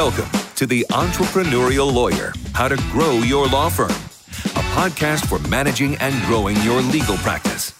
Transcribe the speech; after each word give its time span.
Welcome 0.00 0.30
to 0.54 0.64
The 0.64 0.86
Entrepreneurial 0.92 1.92
Lawyer 1.92 2.32
How 2.54 2.68
to 2.68 2.76
Grow 2.90 3.18
Your 3.18 3.46
Law 3.48 3.68
Firm, 3.68 3.90
a 3.90 4.64
podcast 4.72 5.26
for 5.28 5.46
managing 5.50 5.94
and 5.96 6.18
growing 6.24 6.56
your 6.62 6.80
legal 6.80 7.18
practice. 7.18 7.74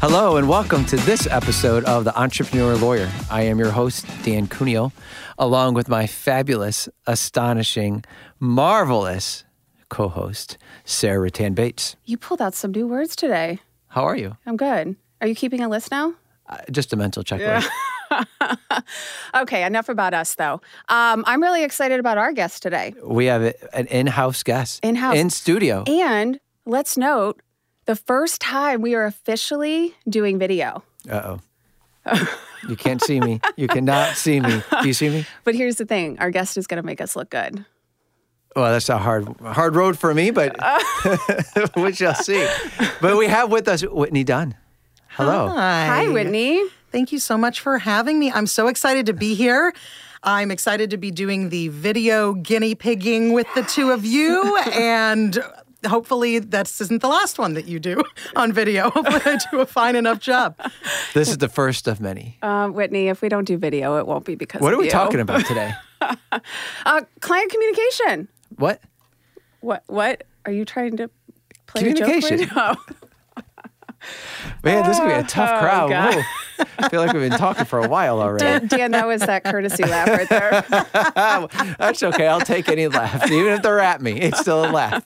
Hello, 0.00 0.36
and 0.36 0.48
welcome 0.48 0.84
to 0.84 0.94
this 0.98 1.26
episode 1.26 1.82
of 1.86 2.04
The 2.04 2.16
Entrepreneur 2.16 2.76
Lawyer. 2.76 3.10
I 3.28 3.42
am 3.42 3.58
your 3.58 3.72
host, 3.72 4.06
Dan 4.22 4.46
Cuneo, 4.46 4.92
along 5.40 5.74
with 5.74 5.88
my 5.88 6.06
fabulous, 6.06 6.88
astonishing, 7.04 8.04
marvelous 8.38 9.42
co 9.88 10.06
host, 10.06 10.56
Sarah 10.84 11.28
Ruttan 11.28 11.56
Bates. 11.56 11.96
You 12.04 12.16
pulled 12.16 12.40
out 12.40 12.54
some 12.54 12.70
new 12.70 12.86
words 12.86 13.16
today. 13.16 13.58
How 13.88 14.04
are 14.04 14.16
you? 14.16 14.36
I'm 14.46 14.56
good. 14.56 14.94
Are 15.20 15.26
you 15.26 15.34
keeping 15.34 15.62
a 15.62 15.68
list 15.68 15.90
now? 15.90 16.14
Uh, 16.48 16.58
just 16.70 16.92
a 16.92 16.96
mental 16.96 17.24
checklist. 17.24 17.68
okay, 19.34 19.64
enough 19.64 19.88
about 19.88 20.14
us 20.14 20.34
though. 20.36 20.60
Um, 20.88 21.24
I'm 21.26 21.42
really 21.42 21.64
excited 21.64 21.98
about 22.00 22.18
our 22.18 22.32
guest 22.32 22.62
today. 22.62 22.94
We 23.02 23.26
have 23.26 23.54
an 23.72 23.86
in 23.86 24.06
house 24.06 24.42
guest, 24.42 24.84
In 24.84 24.94
house. 24.96 25.16
in 25.16 25.30
studio. 25.30 25.82
And 25.86 26.38
let's 26.64 26.96
note 26.96 27.42
the 27.86 27.96
first 27.96 28.40
time 28.40 28.80
we 28.80 28.94
are 28.94 29.04
officially 29.06 29.94
doing 30.08 30.38
video. 30.38 30.82
Uh 31.10 31.36
oh. 32.06 32.38
you 32.68 32.76
can't 32.76 33.02
see 33.02 33.18
me. 33.20 33.40
You 33.56 33.66
cannot 33.66 34.16
see 34.16 34.40
me. 34.40 34.62
Do 34.80 34.86
you 34.86 34.94
see 34.94 35.08
me? 35.08 35.26
But 35.44 35.56
here's 35.56 35.76
the 35.76 35.84
thing 35.86 36.18
our 36.20 36.30
guest 36.30 36.56
is 36.56 36.68
going 36.68 36.80
to 36.80 36.86
make 36.86 37.00
us 37.00 37.16
look 37.16 37.30
good. 37.30 37.64
Well, 38.54 38.72
that's 38.72 38.88
a 38.88 38.96
hard 38.98 39.28
hard 39.40 39.74
road 39.74 39.98
for 39.98 40.14
me, 40.14 40.30
but 40.30 40.56
we 41.76 41.92
shall 41.92 42.14
see. 42.14 42.46
But 43.00 43.16
we 43.18 43.26
have 43.26 43.50
with 43.50 43.66
us 43.68 43.82
Whittney 43.82 44.24
Dunn. 44.24 44.54
Hello. 45.16 45.48
Hi. 45.48 45.86
Hi, 45.86 46.04
Whittney. 46.08 46.62
Thank 46.92 47.10
you 47.10 47.18
so 47.18 47.38
much 47.38 47.60
for 47.60 47.78
having 47.78 48.18
me. 48.18 48.30
I'm 48.30 48.46
so 48.46 48.68
excited 48.68 49.06
to 49.06 49.14
be 49.14 49.34
here. 49.34 49.72
I'm 50.22 50.50
excited 50.50 50.90
to 50.90 50.98
be 50.98 51.10
doing 51.10 51.48
the 51.48 51.68
video 51.68 52.34
guinea 52.34 52.74
pigging 52.74 53.32
with 53.32 53.46
the 53.54 53.62
two 53.62 53.92
of 53.92 54.04
you, 54.04 54.56
and 54.74 55.38
hopefully 55.86 56.38
this 56.38 56.82
isn't 56.82 57.00
the 57.00 57.08
last 57.08 57.38
one 57.38 57.54
that 57.54 57.66
you 57.66 57.78
do 57.80 58.02
on 58.34 58.52
video. 58.52 58.90
Hopefully, 58.90 59.22
I 59.24 59.38
do 59.50 59.60
a 59.60 59.66
fine 59.66 59.96
enough 59.96 60.20
job. 60.20 60.54
This 61.14 61.28
is 61.30 61.38
the 61.38 61.48
first 61.48 61.88
of 61.88 61.98
many. 61.98 62.36
Uh, 62.42 62.66
Whittney, 62.68 63.06
if 63.10 63.22
we 63.22 63.30
don't 63.30 63.44
do 63.46 63.56
video, 63.56 63.96
it 63.96 64.06
won't 64.06 64.26
be 64.26 64.34
because 64.34 64.60
What 64.60 64.74
of 64.74 64.78
are 64.78 64.80
we 64.80 64.86
you. 64.86 64.90
talking 64.90 65.20
about 65.20 65.46
today? 65.46 65.72
Uh, 66.84 67.00
client 67.20 67.50
communication. 67.50 68.28
What? 68.56 68.82
What? 69.60 69.82
What 69.86 70.24
are 70.44 70.52
you 70.52 70.64
trying 70.66 70.98
to 70.98 71.08
play 71.66 71.88
a 71.90 71.94
joke 71.94 72.06
Communication. 72.06 72.50
with? 74.06 74.52
Oh. 74.64 74.68
Man, 74.68 74.82
this 74.84 74.96
is 74.96 74.98
gonna 75.00 75.10
be 75.14 75.14
a 75.16 75.18
oh, 75.20 75.26
tough 75.26 75.50
Oh, 75.54 75.60
crowd. 75.60 75.90
Whoa. 75.90 76.22
I 76.78 76.88
feel 76.88 77.00
like 77.00 77.12
we've 77.12 77.28
been 77.28 77.38
talking 77.38 77.64
for 77.64 77.84
a 77.84 77.88
while 77.88 78.20
already. 78.20 78.44
Dan, 78.44 78.66
Dan, 78.66 78.90
that 78.92 79.06
was 79.06 79.20
that 79.22 79.44
courtesy 79.44 79.84
laugh 79.84 80.08
right 80.08 80.28
there. 80.28 80.64
That's 81.78 82.02
okay. 82.02 82.26
I'll 82.26 82.40
take 82.40 82.68
any 82.68 82.88
laugh, 82.88 83.30
even 83.30 83.52
if 83.52 83.62
they're 83.62 83.80
at 83.80 84.00
me. 84.00 84.20
It's 84.20 84.40
still 84.40 84.64
a 84.64 84.70
laugh. 84.70 85.04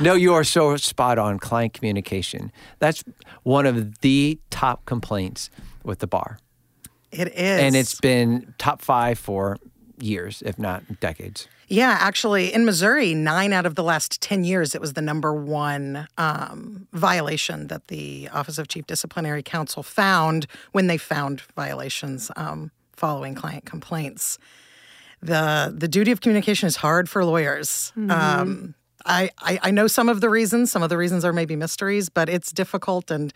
No, 0.00 0.14
you 0.14 0.34
are 0.34 0.44
so 0.44 0.76
spot 0.76 1.18
on. 1.18 1.38
Client 1.38 1.72
communication. 1.72 2.52
That's 2.78 3.02
one 3.42 3.66
of 3.66 4.00
the 4.00 4.38
top 4.50 4.84
complaints 4.84 5.50
with 5.84 6.00
the 6.00 6.06
bar, 6.06 6.38
It 7.10 7.28
is. 7.28 7.34
and 7.36 7.74
it's 7.76 8.00
been 8.00 8.54
top 8.58 8.82
five 8.82 9.18
for 9.18 9.56
years, 10.00 10.42
if 10.44 10.58
not 10.58 11.00
decades. 11.00 11.48
Yeah, 11.68 11.96
actually, 12.00 12.54
in 12.54 12.64
Missouri, 12.64 13.12
nine 13.12 13.52
out 13.52 13.66
of 13.66 13.74
the 13.74 13.82
last 13.82 14.20
10 14.20 14.44
years, 14.44 14.74
it 14.74 14.80
was 14.80 14.92
the 14.92 15.02
number 15.02 15.34
one 15.34 16.06
um, 16.16 16.86
violation 16.92 17.66
that 17.66 17.88
the 17.88 18.28
Office 18.32 18.58
of 18.58 18.68
Chief 18.68 18.86
Disciplinary 18.86 19.42
Counsel 19.42 19.82
found 19.82 20.46
when 20.72 20.86
they 20.86 20.96
found 20.96 21.42
violations 21.56 22.30
um, 22.36 22.70
following 22.92 23.34
client 23.34 23.64
complaints. 23.64 24.38
The, 25.20 25.74
the 25.76 25.88
duty 25.88 26.12
of 26.12 26.20
communication 26.20 26.68
is 26.68 26.76
hard 26.76 27.08
for 27.08 27.24
lawyers. 27.24 27.92
Um, 28.10 28.74
I, 29.04 29.30
I, 29.38 29.58
I 29.62 29.70
know 29.72 29.88
some 29.88 30.08
of 30.08 30.20
the 30.20 30.28
reasons. 30.28 30.70
Some 30.70 30.82
of 30.82 30.88
the 30.88 30.96
reasons 30.96 31.24
are 31.24 31.32
maybe 31.32 31.56
mysteries, 31.56 32.08
but 32.08 32.28
it's 32.28 32.52
difficult 32.52 33.10
and 33.10 33.32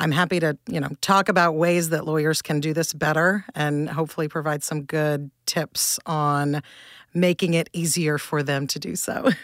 I'm 0.00 0.12
happy 0.12 0.38
to, 0.40 0.56
you 0.68 0.80
know, 0.80 0.90
talk 1.00 1.28
about 1.28 1.56
ways 1.56 1.88
that 1.88 2.06
lawyers 2.06 2.40
can 2.40 2.60
do 2.60 2.72
this 2.72 2.92
better 2.92 3.44
and 3.54 3.90
hopefully 3.90 4.28
provide 4.28 4.62
some 4.62 4.82
good 4.82 5.30
tips 5.44 5.98
on 6.06 6.62
making 7.20 7.54
it 7.54 7.68
easier 7.72 8.18
for 8.18 8.42
them 8.42 8.66
to 8.68 8.78
do 8.78 8.96
so. 8.96 9.30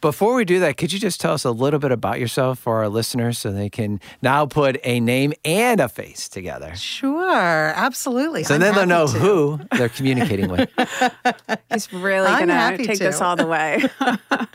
Before 0.00 0.36
we 0.36 0.44
do 0.44 0.60
that, 0.60 0.76
could 0.76 0.92
you 0.92 1.00
just 1.00 1.20
tell 1.20 1.34
us 1.34 1.44
a 1.44 1.50
little 1.50 1.80
bit 1.80 1.90
about 1.90 2.20
yourself 2.20 2.60
for 2.60 2.76
our 2.76 2.88
listeners 2.88 3.36
so 3.36 3.50
they 3.50 3.68
can 3.68 4.00
now 4.22 4.46
put 4.46 4.78
a 4.84 5.00
name 5.00 5.32
and 5.44 5.80
a 5.80 5.88
face 5.88 6.28
together? 6.28 6.76
Sure, 6.76 7.72
absolutely. 7.74 8.44
So 8.44 8.54
I'm 8.54 8.60
then 8.60 8.76
they'll 8.76 8.86
know 8.86 9.08
to. 9.08 9.18
who 9.18 9.60
they're 9.72 9.88
communicating 9.88 10.50
with. 10.50 10.70
He's 11.72 11.92
really 11.92 12.28
I'm 12.28 12.46
going 12.46 12.78
to 12.78 12.86
take 12.86 13.00
this 13.00 13.20
all 13.20 13.34
the 13.34 13.46
way. 13.46 13.82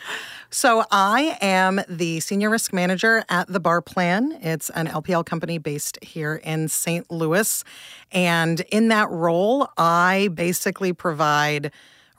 So 0.55 0.85
I 0.91 1.35
am 1.41 1.81
the 1.89 2.19
senior 2.19 2.51
risk 2.51 2.73
manager 2.73 3.23
at 3.27 3.47
the 3.47 3.59
Bar 3.59 3.81
Plan. 3.81 4.37
It's 4.39 4.69
an 4.69 4.85
LPL 4.85 5.25
company 5.25 5.57
based 5.57 5.97
here 6.03 6.35
in 6.35 6.67
St. 6.67 7.09
Louis. 7.09 7.63
And 8.11 8.59
in 8.69 8.89
that 8.89 9.09
role, 9.09 9.67
I 9.79 10.29
basically 10.31 10.93
provide 10.93 11.71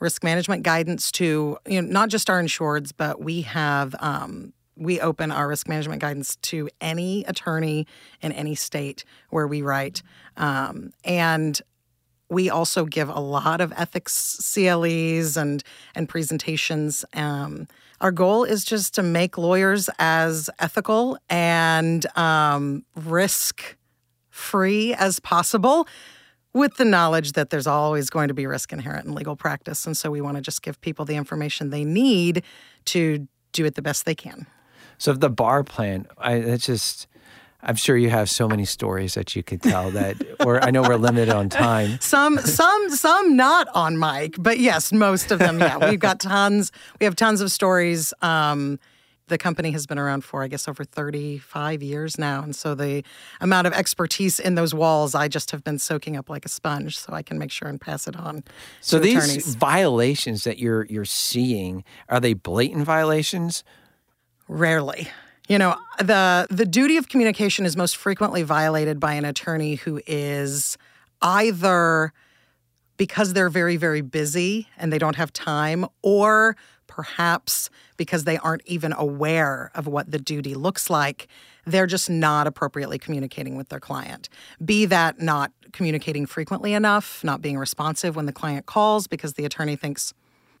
risk 0.05 0.23
management 0.23 0.61
guidance 0.61 1.11
to 1.11 1.57
you 1.67 1.81
know 1.81 1.87
not 1.87 2.09
just 2.09 2.29
our 2.29 2.39
insureds, 2.39 2.91
but 2.95 3.19
we 3.19 3.41
have 3.41 3.95
um, 3.99 4.53
we 4.77 5.01
open 5.01 5.31
our 5.31 5.47
risk 5.47 5.67
management 5.67 5.99
guidance 5.99 6.35
to 6.43 6.69
any 6.79 7.23
attorney 7.23 7.87
in 8.21 8.31
any 8.31 8.53
state 8.53 9.03
where 9.31 9.47
we 9.47 9.63
write. 9.63 10.03
Um, 10.37 10.91
and 11.03 11.59
we 12.29 12.51
also 12.51 12.85
give 12.85 13.09
a 13.09 13.19
lot 13.19 13.61
of 13.61 13.73
ethics 13.75 14.13
CLEs 14.53 15.37
and 15.37 15.63
and 15.95 16.07
presentations. 16.07 17.03
Um, 17.15 17.67
our 17.99 18.11
goal 18.11 18.43
is 18.43 18.63
just 18.63 18.93
to 18.95 19.01
make 19.01 19.39
lawyers 19.39 19.89
as 19.97 20.51
ethical 20.59 21.17
and 21.31 22.05
um, 22.15 22.85
risk 22.95 23.75
free 24.29 24.93
as 24.93 25.19
possible. 25.19 25.87
With 26.55 26.77
the 26.77 26.85
knowledge 26.85 27.33
that 27.33 27.49
there's 27.49 27.67
always 27.67 28.09
going 28.09 28.29
to 28.29 28.33
be 28.33 28.47
risk 28.47 28.71
inherent 28.71 29.05
in 29.05 29.13
legal 29.13 29.35
practice. 29.35 29.85
And 29.85 29.95
so 29.95 30.09
we 30.09 30.21
want 30.21 30.37
to 30.37 30.41
just 30.41 30.61
give 30.61 30.79
people 30.79 31.03
the 31.03 31.15
information 31.15 31.69
they 31.69 31.83
need 31.83 32.43
to 32.85 33.27
do 33.51 33.65
it 33.65 33.75
the 33.75 33.81
best 33.81 34.05
they 34.05 34.15
can. 34.15 34.47
So 34.97 35.11
the 35.11 35.29
bar 35.29 35.65
plan, 35.65 36.07
I 36.17 36.35
it's 36.35 36.65
just 36.65 37.07
I'm 37.61 37.75
sure 37.75 37.97
you 37.97 38.09
have 38.09 38.29
so 38.29 38.47
many 38.47 38.63
stories 38.63 39.15
that 39.15 39.35
you 39.35 39.43
could 39.43 39.61
tell 39.61 39.91
that 39.91 40.15
or 40.45 40.63
I 40.63 40.71
know 40.71 40.81
we're 40.83 40.95
limited 40.95 41.29
on 41.29 41.49
time. 41.49 41.97
Some, 41.99 42.37
some, 42.37 42.89
some 42.91 43.35
not 43.35 43.67
on 43.73 43.99
mic, 43.99 44.35
but 44.37 44.59
yes, 44.59 44.93
most 44.93 45.31
of 45.31 45.39
them. 45.39 45.59
Yeah, 45.59 45.89
we've 45.89 45.99
got 45.99 46.19
tons. 46.19 46.71
We 46.99 47.05
have 47.05 47.15
tons 47.15 47.41
of 47.41 47.51
stories. 47.51 48.13
Um, 48.21 48.79
the 49.27 49.37
company 49.37 49.71
has 49.71 49.87
been 49.87 49.97
around 49.97 50.23
for, 50.23 50.43
I 50.43 50.47
guess, 50.47 50.67
over 50.67 50.83
35 50.83 51.81
years 51.81 52.17
now, 52.17 52.43
and 52.43 52.55
so 52.55 52.75
the 52.75 53.03
amount 53.41 53.67
of 53.67 53.73
expertise 53.73 54.39
in 54.39 54.55
those 54.55 54.73
walls, 54.73 55.15
I 55.15 55.27
just 55.27 55.51
have 55.51 55.63
been 55.63 55.79
soaking 55.79 56.15
up 56.15 56.29
like 56.29 56.45
a 56.45 56.49
sponge, 56.49 56.97
so 56.97 57.13
I 57.13 57.23
can 57.23 57.37
make 57.39 57.51
sure 57.51 57.67
and 57.67 57.79
pass 57.79 58.07
it 58.07 58.15
on. 58.15 58.43
So 58.81 58.99
these 58.99 59.23
attorneys. 59.23 59.55
violations 59.55 60.43
that 60.43 60.59
you're 60.59 60.85
you're 60.85 61.05
seeing, 61.05 61.83
are 62.09 62.19
they 62.19 62.33
blatant 62.33 62.85
violations? 62.85 63.63
Rarely. 64.47 65.09
You 65.47 65.59
know, 65.59 65.75
the 65.99 66.47
the 66.49 66.65
duty 66.65 66.97
of 66.97 67.07
communication 67.07 67.65
is 67.65 67.77
most 67.77 67.97
frequently 67.97 68.43
violated 68.43 68.99
by 68.99 69.13
an 69.13 69.25
attorney 69.25 69.75
who 69.75 70.01
is 70.07 70.77
either 71.21 72.13
because 72.97 73.33
they're 73.33 73.49
very 73.49 73.77
very 73.77 74.01
busy 74.01 74.67
and 74.77 74.91
they 74.91 74.97
don't 74.97 75.15
have 75.15 75.31
time 75.33 75.85
or 76.01 76.55
perhaps 76.95 77.69
because 77.97 78.23
they 78.23 78.37
aren't 78.37 78.61
even 78.65 78.93
aware 78.93 79.69
of 79.75 79.85
what 79.85 80.09
the 80.09 80.19
duty 80.19 80.55
looks 80.55 80.89
like 80.89 81.27
they're 81.65 81.87
just 81.87 82.09
not 82.09 82.47
appropriately 82.47 82.97
communicating 82.97 83.57
with 83.57 83.67
their 83.67 83.81
client 83.81 84.29
be 84.63 84.85
that 84.85 85.19
not 85.19 85.51
communicating 85.73 86.25
frequently 86.25 86.73
enough 86.73 87.21
not 87.21 87.41
being 87.41 87.57
responsive 87.57 88.15
when 88.15 88.25
the 88.25 88.31
client 88.31 88.65
calls 88.65 89.07
because 89.07 89.33
the 89.33 89.43
attorney 89.43 89.75
thinks 89.75 90.13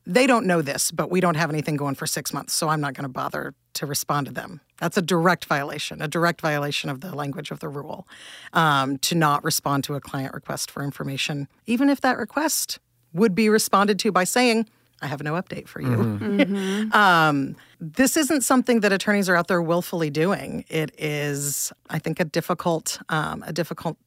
they 0.07 0.27
don't 0.27 0.45
know 0.45 0.61
this, 0.61 0.91
but 0.91 1.09
we 1.09 1.19
don't 1.19 1.35
have 1.35 1.49
anything 1.49 1.75
going 1.75 1.95
for 1.95 2.05
six 2.05 2.31
months, 2.31 2.53
so 2.53 2.69
I'm 2.69 2.79
not 2.79 2.93
going 2.93 3.05
to 3.05 3.09
bother 3.09 3.55
to 3.73 3.85
respond 3.85 4.27
to 4.27 4.33
them. 4.33 4.61
That's 4.77 4.97
a 4.97 5.01
direct 5.01 5.45
violation, 5.45 6.01
a 6.01 6.07
direct 6.07 6.41
violation 6.41 6.89
of 6.89 7.01
the 7.01 7.15
language 7.15 7.49
of 7.49 7.59
the 7.59 7.69
rule 7.69 8.07
um, 8.53 8.99
to 8.99 9.15
not 9.15 9.43
respond 9.43 9.83
to 9.85 9.95
a 9.95 10.01
client 10.01 10.33
request 10.33 10.69
for 10.69 10.83
information, 10.83 11.47
even 11.65 11.89
if 11.89 12.01
that 12.01 12.17
request 12.17 12.79
would 13.13 13.33
be 13.33 13.49
responded 13.49 13.97
to 13.99 14.11
by 14.11 14.25
saying, 14.25 14.67
I 15.05 15.07
have 15.07 15.21
no 15.21 15.33
update 15.33 15.67
for 15.67 15.81
you. 15.81 16.89
um, 16.91 17.55
this 17.79 18.17
isn't 18.17 18.41
something 18.41 18.79
that 18.79 18.91
attorneys 18.91 19.29
are 19.29 19.35
out 19.35 19.47
there 19.47 19.61
willfully 19.61 20.09
doing. 20.09 20.65
It 20.67 20.91
is, 20.97 21.71
I 21.91 21.99
think, 21.99 22.19
a 22.19 22.25
difficult, 22.25 22.99
um, 23.09 23.43
a 23.45 23.53
difficult 23.53 23.97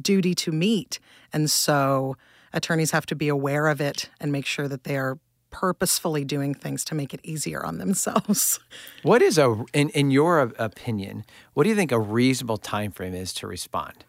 duty 0.00 0.34
to 0.34 0.52
meet. 0.52 0.98
And 1.34 1.50
so 1.50 2.16
attorneys 2.54 2.92
have 2.92 3.04
to 3.06 3.14
be 3.14 3.28
aware 3.28 3.66
of 3.66 3.78
it 3.80 4.08
and 4.18 4.32
make 4.32 4.46
sure 4.46 4.68
that 4.68 4.84
they 4.84 4.96
are 4.96 5.18
purposefully 5.50 6.24
doing 6.24 6.54
things 6.54 6.82
to 6.86 6.94
make 6.94 7.12
it 7.12 7.20
easier 7.22 7.64
on 7.64 7.76
themselves. 7.76 8.58
What 9.02 9.22
is 9.22 9.38
a 9.38 9.64
in 9.72 9.90
in 9.90 10.10
your 10.10 10.40
opinion, 10.58 11.24
what 11.54 11.62
do 11.62 11.68
you 11.68 11.76
think 11.76 11.92
a 11.92 11.98
reasonable 12.00 12.56
time 12.56 12.90
frame 12.90 13.14
is 13.14 13.32
to 13.34 13.46
respond? 13.46 14.04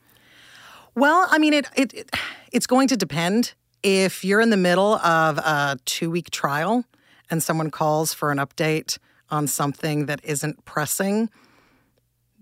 Well, 0.95 1.27
I 1.29 1.37
mean, 1.37 1.53
it, 1.53 1.67
it, 1.75 1.93
it 1.93 2.09
it's 2.51 2.65
going 2.65 2.87
to 2.87 2.97
depend. 2.97 3.53
If 3.83 4.23
you're 4.23 4.41
in 4.41 4.49
the 4.49 4.57
middle 4.57 4.95
of 4.95 5.37
a 5.37 5.77
two 5.85 6.09
week 6.09 6.31
trial 6.31 6.85
and 7.29 7.41
someone 7.43 7.71
calls 7.71 8.13
for 8.13 8.31
an 8.31 8.37
update 8.37 8.97
on 9.29 9.47
something 9.47 10.05
that 10.07 10.19
isn't 10.23 10.65
pressing, 10.65 11.29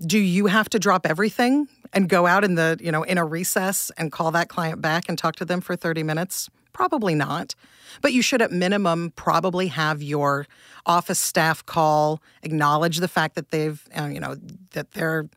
do 0.06 0.20
you 0.20 0.48
have 0.48 0.70
to 0.70 0.80
drop 0.80 1.06
everything 1.06 1.68
and 1.94 2.10
go 2.10 2.28
out 2.28 2.44
in 2.44 2.56
the, 2.56 2.78
you 2.82 2.92
know, 2.92 3.04
in 3.04 3.18
a 3.18 3.26
recess 3.26 3.92
and 3.98 4.12
call 4.12 4.32
that 4.32 4.50
client 4.50 4.82
back 4.82 5.06
and 5.08 5.18
talk 5.18 5.36
to 5.38 5.46
them 5.46 5.62
for 5.62 5.76
30 5.76 6.04
minutes? 6.04 6.50
Probably 6.74 7.16
not. 7.16 7.56
But 8.02 8.12
you 8.12 8.22
should, 8.22 8.42
at 8.42 8.52
minimum, 8.52 9.14
probably 9.16 9.68
have 9.68 10.04
your 10.04 10.46
office 10.86 11.20
staff 11.20 11.66
call, 11.66 12.22
acknowledge 12.44 12.98
the 12.98 13.08
fact 13.08 13.36
that 13.36 13.52
they've, 13.52 13.82
uh, 13.98 14.08
you 14.08 14.20
know, 14.20 14.36
that 14.74 14.92
their 14.92 15.30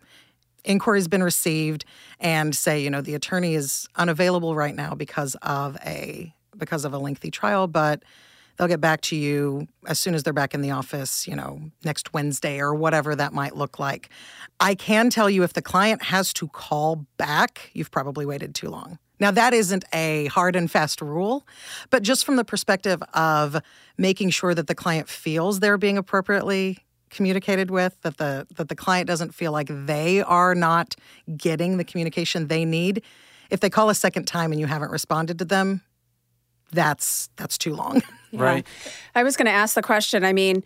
inquiry 0.65 0.99
has 0.99 1.09
been 1.09 1.23
received, 1.23 1.85
and 2.21 2.55
say, 2.55 2.81
you 2.83 2.91
know, 2.91 3.01
the 3.01 3.15
attorney 3.15 3.55
is 3.55 3.89
unavailable 3.97 4.55
right 4.55 4.75
now 4.75 4.95
because 4.95 5.35
of 5.43 5.77
a 5.85 6.33
because 6.57 6.85
of 6.85 6.93
a 6.93 6.99
lengthy 6.99 7.31
trial, 7.31 7.67
but 7.67 8.03
they'll 8.57 8.69
get 8.69 8.81
back 8.81 9.01
to 9.01 9.17
you 9.17 9.69
as 9.87 9.99
soon 9.99 10.15
as 10.15 10.25
they're 10.25 10.33
back 10.33 10.55
in 10.55 10.61
the 10.61 10.73
office, 10.73 11.29
you 11.29 11.37
know, 11.37 11.61
next 11.85 12.13
Wednesday 12.13 12.59
or 12.59 12.75
whatever 12.75 13.15
that 13.15 13.33
might 13.33 13.57
look 13.57 13.79
like. 13.79 14.11
I 14.61 14.75
can 14.75 15.09
tell 15.11 15.31
you 15.31 15.45
if 15.45 15.53
the 15.53 15.63
client 15.63 16.03
has 16.03 16.33
to 16.35 16.49
call 16.49 17.07
back, 17.17 17.71
you've 17.73 17.91
probably 17.91 18.27
waited 18.27 18.55
too 18.55 18.69
long. 18.69 18.99
Now, 19.21 19.31
that 19.33 19.53
isn't 19.53 19.85
a 19.93 20.27
hard 20.27 20.55
and 20.55 20.71
fast 20.71 21.01
rule, 21.01 21.47
but 21.91 22.03
just 22.03 22.25
from 22.25 22.37
the 22.37 22.45
perspective 22.45 23.03
of 23.15 23.61
making 23.97 24.31
sure 24.31 24.55
that 24.55 24.69
the 24.69 24.75
client 24.75 25.09
feels 25.09 25.59
they're 25.61 25.79
being 25.79 25.99
appropriately 25.99 26.79
communicated 27.11 27.71
with, 27.71 28.01
that 28.03 28.19
the 28.19 28.47
that 28.57 28.69
the 28.69 28.77
client 28.77 29.07
doesn't 29.07 29.35
feel 29.35 29.53
like 29.53 29.69
they 29.71 30.23
are 30.23 30.55
not 30.55 30.95
getting 31.37 31.77
the 31.77 31.85
communication 31.85 32.49
they 32.49 32.65
need. 32.65 33.03
If 33.51 33.61
they 33.61 33.71
call 33.71 33.91
a 33.91 33.95
second 33.95 34.27
time 34.27 34.53
and 34.53 34.61
you 34.61 34.67
haven't 34.67 34.91
responded 34.91 35.39
to 35.39 35.45
them, 35.45 35.83
that's 36.73 37.31
that's 37.37 37.59
too 37.59 37.75
long. 37.75 38.03
Right. 38.31 38.67
I 39.15 39.23
was 39.23 39.39
going 39.39 39.47
to 39.47 39.53
ask 39.53 39.75
the 39.75 39.81
question. 39.81 40.23
I 40.23 40.35
mean, 40.35 40.63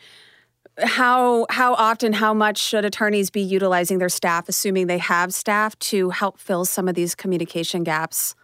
how 0.79 1.47
how 1.49 1.75
often, 1.75 2.13
how 2.13 2.35
much 2.35 2.59
should 2.59 2.85
attorneys 2.85 3.31
be 3.31 3.41
utilizing 3.41 3.99
their 3.99 4.09
staff, 4.09 4.49
assuming 4.49 4.89
they 4.89 4.99
have 4.99 5.33
staff, 5.33 5.79
to 5.79 6.11
help 6.11 6.39
fill 6.39 6.65
some 6.65 6.89
of 6.89 6.97
these 6.97 7.15
communication 7.15 7.85
gaps? 7.85 8.35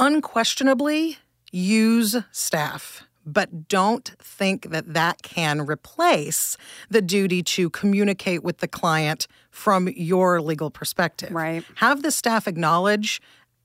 Unquestionably, 0.00 1.18
use 1.52 2.16
staff. 2.32 3.05
But 3.26 3.68
don't 3.68 4.08
think 4.20 4.70
that 4.70 4.94
that 4.94 5.22
can 5.22 5.66
replace 5.66 6.56
the 6.88 7.02
duty 7.02 7.42
to 7.42 7.68
communicate 7.70 8.44
with 8.44 8.58
the 8.58 8.68
client 8.68 9.26
from 9.50 9.88
your 9.88 10.40
legal 10.40 10.70
perspective. 10.70 11.32
Right. 11.32 11.64
Have 11.76 12.02
the 12.02 12.12
staff 12.12 12.46
acknowledge 12.46 13.20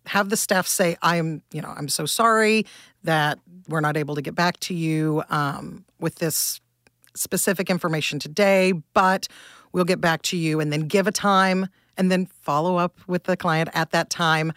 have 0.08 0.30
the 0.30 0.38
staff 0.38 0.68
say 0.68 0.98
i'm 1.02 1.42
you 1.52 1.62
know 1.62 1.74
i'm 1.78 1.88
so 1.88 2.06
sorry 2.06 2.66
that 3.04 3.40
we're 3.68 3.82
not 3.82 3.98
able 3.98 4.16
to 4.16 4.22
get 4.22 4.36
back 4.36 4.60
to 4.60 4.74
you 4.74 5.24
um, 5.30 5.86
with 6.00 6.16
this 6.16 6.60
specific 7.14 7.70
information 7.70 8.20
today 8.20 8.72
but 8.94 9.28
we'll 9.74 9.86
get 9.86 10.02
back 10.02 10.22
to 10.22 10.38
you 10.38 10.60
and 10.60 10.72
then 10.72 10.82
give 10.82 11.08
a 11.08 11.12
time 11.12 11.68
and 11.98 12.12
then 12.12 12.26
follow 12.26 12.78
up 12.78 12.98
with 13.08 13.26
the 13.26 13.38
client 13.38 13.70
at 13.74 13.92
that 13.92 14.10
time 14.10 14.54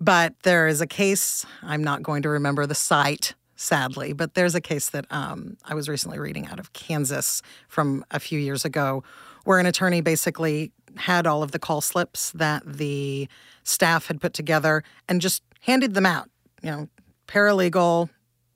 but 0.00 0.34
there 0.42 0.66
is 0.66 0.80
a 0.80 0.86
case 0.86 1.46
i'm 1.62 1.84
not 1.84 2.02
going 2.02 2.22
to 2.22 2.28
remember 2.28 2.66
the 2.66 2.74
cite 2.74 3.34
sadly 3.56 4.12
but 4.12 4.34
there's 4.34 4.54
a 4.54 4.60
case 4.60 4.90
that 4.90 5.06
um, 5.10 5.56
i 5.64 5.74
was 5.74 5.88
recently 5.88 6.18
reading 6.18 6.46
out 6.46 6.58
of 6.58 6.72
kansas 6.72 7.42
from 7.68 8.04
a 8.10 8.18
few 8.18 8.38
years 8.38 8.64
ago 8.64 9.02
where 9.44 9.58
an 9.58 9.66
attorney 9.66 10.00
basically 10.00 10.72
had 10.96 11.26
all 11.26 11.42
of 11.42 11.52
the 11.52 11.58
call 11.58 11.80
slips 11.80 12.30
that 12.32 12.62
the 12.66 13.28
staff 13.62 14.06
had 14.06 14.20
put 14.20 14.32
together 14.32 14.82
and 15.08 15.20
just 15.20 15.42
handed 15.60 15.94
them 15.94 16.06
out. 16.06 16.28
You 16.62 16.70
know, 16.70 16.88
paralegal, 17.26 18.08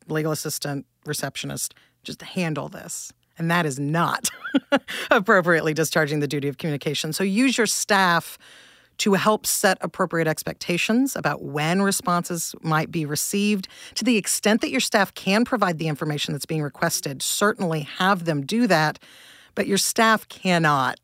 legal 0.08 0.32
assistant, 0.32 0.86
receptionist, 1.06 1.74
just 2.02 2.22
handle 2.22 2.68
this. 2.68 3.12
And 3.38 3.50
that 3.50 3.66
is 3.66 3.78
not 3.78 4.30
appropriately 5.10 5.72
discharging 5.72 6.20
the 6.20 6.26
duty 6.26 6.48
of 6.48 6.58
communication. 6.58 7.12
So 7.12 7.22
use 7.22 7.56
your 7.56 7.66
staff 7.66 8.38
to 8.98 9.14
help 9.14 9.46
set 9.46 9.78
appropriate 9.80 10.26
expectations 10.28 11.14
about 11.16 11.42
when 11.42 11.82
responses 11.82 12.54
might 12.62 12.90
be 12.90 13.04
received. 13.06 13.68
To 13.94 14.04
the 14.04 14.16
extent 14.16 14.60
that 14.60 14.70
your 14.70 14.80
staff 14.80 15.14
can 15.14 15.44
provide 15.44 15.78
the 15.78 15.88
information 15.88 16.32
that's 16.34 16.46
being 16.46 16.62
requested, 16.62 17.22
certainly 17.22 17.82
have 17.82 18.24
them 18.24 18.44
do 18.44 18.66
that. 18.66 18.98
But 19.54 19.66
your 19.66 19.78
staff 19.78 20.28
cannot 20.28 20.98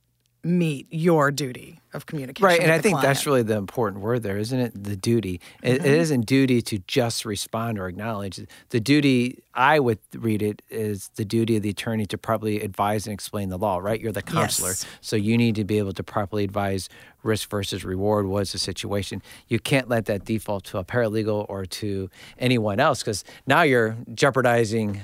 meet 0.46 0.86
your 0.90 1.30
duty 1.30 1.80
of 1.94 2.04
communication. 2.04 2.44
Right, 2.44 2.60
and 2.60 2.70
I 2.70 2.78
think 2.78 3.00
that's 3.00 3.24
really 3.24 3.42
the 3.42 3.56
important 3.56 4.02
word 4.02 4.22
there, 4.22 4.36
isn't 4.36 4.58
it? 4.58 4.84
The 4.84 4.94
duty. 4.94 5.40
It, 5.62 5.78
Mm-hmm. 5.78 5.86
it 5.86 5.92
isn't 5.94 6.26
duty 6.26 6.60
to 6.62 6.80
just 6.86 7.24
respond 7.24 7.78
or 7.78 7.86
acknowledge. 7.88 8.38
The 8.68 8.80
duty, 8.80 9.42
I 9.54 9.80
would 9.80 10.00
read 10.14 10.42
it, 10.42 10.60
is 10.68 11.10
the 11.14 11.24
duty 11.24 11.56
of 11.56 11.62
the 11.62 11.70
attorney 11.70 12.04
to 12.06 12.18
properly 12.18 12.60
advise 12.60 13.06
and 13.06 13.14
explain 13.14 13.48
the 13.48 13.56
law. 13.56 13.78
Right, 13.78 13.98
you're 14.00 14.12
the 14.12 14.20
counselor, 14.22 14.70
Yes. 14.70 14.84
so 15.00 15.16
you 15.16 15.38
need 15.38 15.54
to 15.54 15.64
be 15.64 15.78
able 15.78 15.92
to 15.94 16.02
properly 16.02 16.44
advise 16.44 16.90
risk 17.24 17.50
versus 17.50 17.84
reward. 17.84 18.26
was 18.26 18.52
the 18.52 18.58
situation? 18.58 19.22
You 19.48 19.58
can't 19.58 19.88
let 19.88 20.06
that 20.06 20.24
default 20.24 20.64
to 20.64 20.78
a 20.78 20.84
paralegal 20.84 21.46
or 21.48 21.66
to 21.66 22.10
anyone 22.38 22.80
else 22.80 23.00
because 23.00 23.24
now 23.46 23.62
you're 23.62 23.96
jeopardizing 24.12 25.02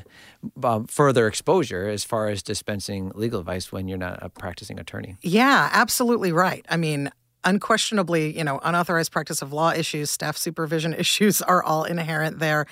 um, 0.62 0.87
further 0.87 1.26
exposure 1.26 1.88
as 1.88 2.05
far 2.05 2.28
as 2.28 2.43
dispensing 2.43 3.12
legal 3.14 3.40
advice 3.40 3.72
when 3.72 3.88
you're 3.88 3.99
not 3.99 4.19
a 4.22 4.28
practicing 4.28 4.78
attorney. 4.78 5.17
Yeah, 5.22 5.69
absolutely 5.72 6.32
right. 6.32 6.64
I 6.69 6.76
mean, 6.76 7.11
unquestionably, 7.44 8.37
you 8.37 8.44
know, 8.44 8.61
unauthorized 8.62 9.12
practice 9.12 9.43
of 9.43 9.52
law 9.52 9.73
issues, 9.73 10.11
staff 10.11 10.37
supervision 10.37 10.94
issues 10.99 11.43
are 11.43 11.62
all 11.62 11.84
inherent 11.84 12.38
there. 12.38 12.66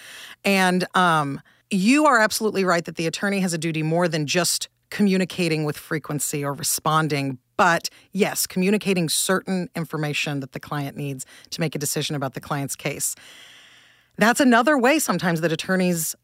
And 0.44 0.86
um, 0.94 1.40
you 1.70 2.06
are 2.06 2.18
absolutely 2.18 2.64
right 2.64 2.84
that 2.84 2.96
the 2.96 3.06
attorney 3.06 3.40
has 3.40 3.52
a 3.52 3.58
duty 3.58 3.82
more 3.82 4.08
than 4.08 4.26
just 4.26 4.68
communicating 4.90 5.64
with 5.64 5.76
frequency 5.76 6.44
or 6.44 6.54
responding. 6.54 7.38
But 7.58 7.90
yes, 8.12 8.46
communicating 8.46 9.10
certain 9.10 9.68
information 9.76 10.40
that 10.40 10.52
the 10.52 10.60
client 10.60 10.96
needs 10.96 11.26
to 11.50 11.60
make 11.60 11.74
a 11.74 11.78
decision 11.78 12.16
about 12.16 12.32
the 12.32 12.40
client's 12.40 12.76
case. 12.76 13.14
That's 14.16 14.40
another 14.40 14.78
way 14.78 14.98
sometimes 14.98 15.42
that 15.42 15.52
attorneys 15.52 16.16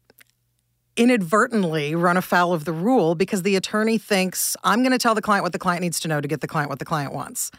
inadvertently 0.95 1.93
run 1.93 2.15
afoul 2.15 2.53
of 2.53 2.63
the 2.63 2.71
rule 2.71 3.15
because 3.15 3.43
the 3.43 3.57
attorney 3.57 3.97
thinks, 3.97 4.55
I'm 4.63 4.79
going 4.79 4.93
to 4.93 4.97
tell 4.97 5.13
the 5.13 5.21
client 5.21 5.43
what 5.43 5.51
the 5.51 5.59
client 5.59 5.81
needs 5.81 5.99
to 5.99 6.07
know 6.07 6.21
to 6.21 6.27
get 6.27 6.39
the 6.39 6.47
client 6.47 6.69
what 6.69 6.79
the 6.79 6.85
client 6.85 7.13
wants. 7.13 7.51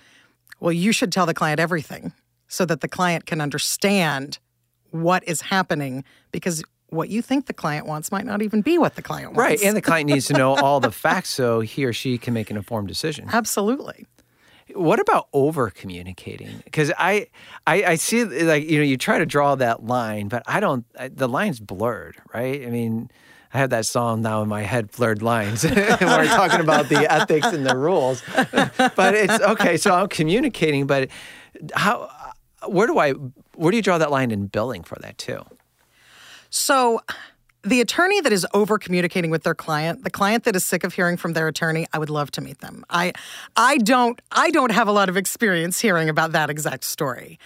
Well, 0.58 0.72
you 0.72 0.90
should 0.90 1.12
tell 1.12 1.26
the 1.26 1.34
client 1.34 1.61
everything 1.61 2.12
so 2.49 2.64
that 2.64 2.81
the 2.81 2.88
client 2.88 3.26
can 3.26 3.43
understand 3.43 4.38
what 4.90 5.22
is 5.29 5.43
happening 5.43 6.02
because 6.32 6.62
what 6.96 7.08
you 7.08 7.22
think 7.22 7.46
the 7.46 7.53
client 7.53 7.86
wants 7.86 8.10
might 8.10 8.26
not 8.26 8.43
even 8.43 8.62
be 8.62 8.79
what 8.79 8.96
the 8.96 9.03
client 9.03 9.34
wants. 9.34 9.38
Right, 9.38 9.62
and 9.62 9.76
the 9.76 9.82
client 9.82 10.10
needs 10.10 10.26
to 10.26 10.32
know 10.32 10.55
all 10.56 10.81
the 10.81 10.91
facts 10.91 11.31
so 11.31 11.60
he 11.60 11.84
or 11.84 11.93
she 11.93 12.19
can 12.19 12.34
make 12.34 12.50
an 12.50 12.56
informed 12.56 12.88
decision. 12.88 13.29
Absolutely. 13.32 14.06
What 14.74 14.98
about 14.98 15.29
over 15.32 15.70
communicating? 15.70 16.60
Because 16.65 16.93
I, 16.98 17.29
I, 17.67 17.84
I 17.84 17.94
see 17.94 18.24
like 18.24 18.69
you 18.69 18.79
know 18.79 18.84
you 18.84 18.96
try 18.96 19.19
to 19.19 19.26
draw 19.26 19.55
that 19.55 19.84
line, 19.84 20.29
but 20.29 20.43
I 20.46 20.58
don't. 20.58 20.84
I, 20.98 21.08
the 21.08 21.29
line's 21.29 21.60
blurred, 21.60 22.17
right? 22.34 22.67
I 22.67 22.70
mean, 22.70 23.08
I 23.55 23.58
have 23.58 23.70
that 23.70 23.86
song 23.86 24.22
now 24.22 24.43
in 24.43 24.48
my 24.48 24.62
head, 24.62 24.91
blurred 24.91 25.22
lines. 25.22 25.65
We're 25.65 26.26
talking 26.26 26.60
about 26.60 26.88
the 26.88 27.06
ethics 27.12 27.46
and 27.46 27.65
the 27.65 27.76
rules, 27.76 28.22
but 28.32 29.15
it's 29.15 29.41
okay. 29.41 29.76
So 29.76 29.94
I'm 29.94 30.08
communicating, 30.08 30.86
but 30.86 31.10
how? 31.72 32.10
Where 32.67 32.88
do 32.88 32.98
I? 32.98 33.12
Where 33.12 33.70
do 33.70 33.76
you 33.76 33.82
draw 33.82 33.98
that 33.98 34.10
line 34.10 34.32
in 34.32 34.48
billing 34.48 34.82
for 34.82 34.96
that 35.00 35.17
too? 35.17 35.44
So, 36.56 37.01
the 37.63 37.82
attorney 37.82 38.22
that 38.22 38.32
is 38.32 38.46
over 38.55 38.79
communicating 38.79 39.31
with 39.31 39.43
their 39.43 39.55
client, 39.55 40.05
the 40.05 40.10
client 40.10 40.44
that 40.44 40.56
is 40.56 40.65
sick 40.65 40.84
of 40.84 40.94
hearing 40.94 41.19
from 41.19 41.34
their 41.34 41.48
attorney, 41.48 41.86
I 41.93 41.98
would 41.98 42.08
love 42.08 42.31
to 42.32 42.41
meet 42.41 42.60
them. 42.60 42.82
I 42.89 43.13
I 43.56 43.77
don't 43.77 44.22
I 44.32 44.51
don't 44.51 44.72
have 44.72 44.89
a 44.89 44.93
lot 44.93 45.10
of 45.10 45.19
experience 45.19 45.81
hearing 45.81 46.08
about 46.08 46.32
that 46.32 46.48
exact 46.48 46.84
story. 46.84 47.39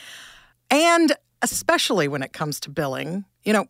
And 0.70 1.12
especially 1.42 2.06
when 2.06 2.22
it 2.22 2.32
comes 2.32 2.60
to 2.60 2.70
billing, 2.70 3.24
you 3.42 3.52
know, 3.52 3.66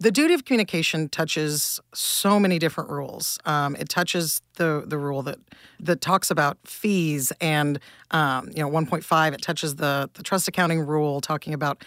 the 0.00 0.10
duty 0.10 0.32
of 0.32 0.46
communication 0.46 1.10
touches 1.10 1.78
so 1.92 2.40
many 2.40 2.58
different 2.58 2.88
rules. 2.88 3.38
Um, 3.44 3.76
it 3.76 3.90
touches 3.90 4.40
the 4.54 4.84
the 4.86 4.96
rule 4.96 5.22
that 5.22 5.38
that 5.80 6.00
talks 6.00 6.30
about 6.30 6.56
fees 6.64 7.30
and 7.42 7.78
um, 8.10 8.48
you 8.56 8.62
know 8.62 8.70
1.5. 8.70 9.34
It 9.34 9.42
touches 9.42 9.76
the 9.76 10.08
the 10.14 10.22
trust 10.22 10.48
accounting 10.48 10.80
rule 10.80 11.20
talking 11.20 11.52
about 11.52 11.84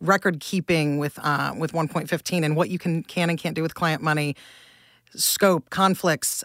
record 0.00 0.40
keeping 0.40 0.98
with 0.98 1.18
uh, 1.22 1.54
with 1.56 1.72
1.15 1.72 2.44
and 2.44 2.56
what 2.56 2.70
you 2.70 2.78
can 2.78 3.02
can 3.02 3.30
and 3.30 3.38
can't 3.38 3.54
do 3.54 3.62
with 3.62 3.74
client 3.74 4.02
money, 4.02 4.36
scope, 5.14 5.70
conflicts. 5.70 6.44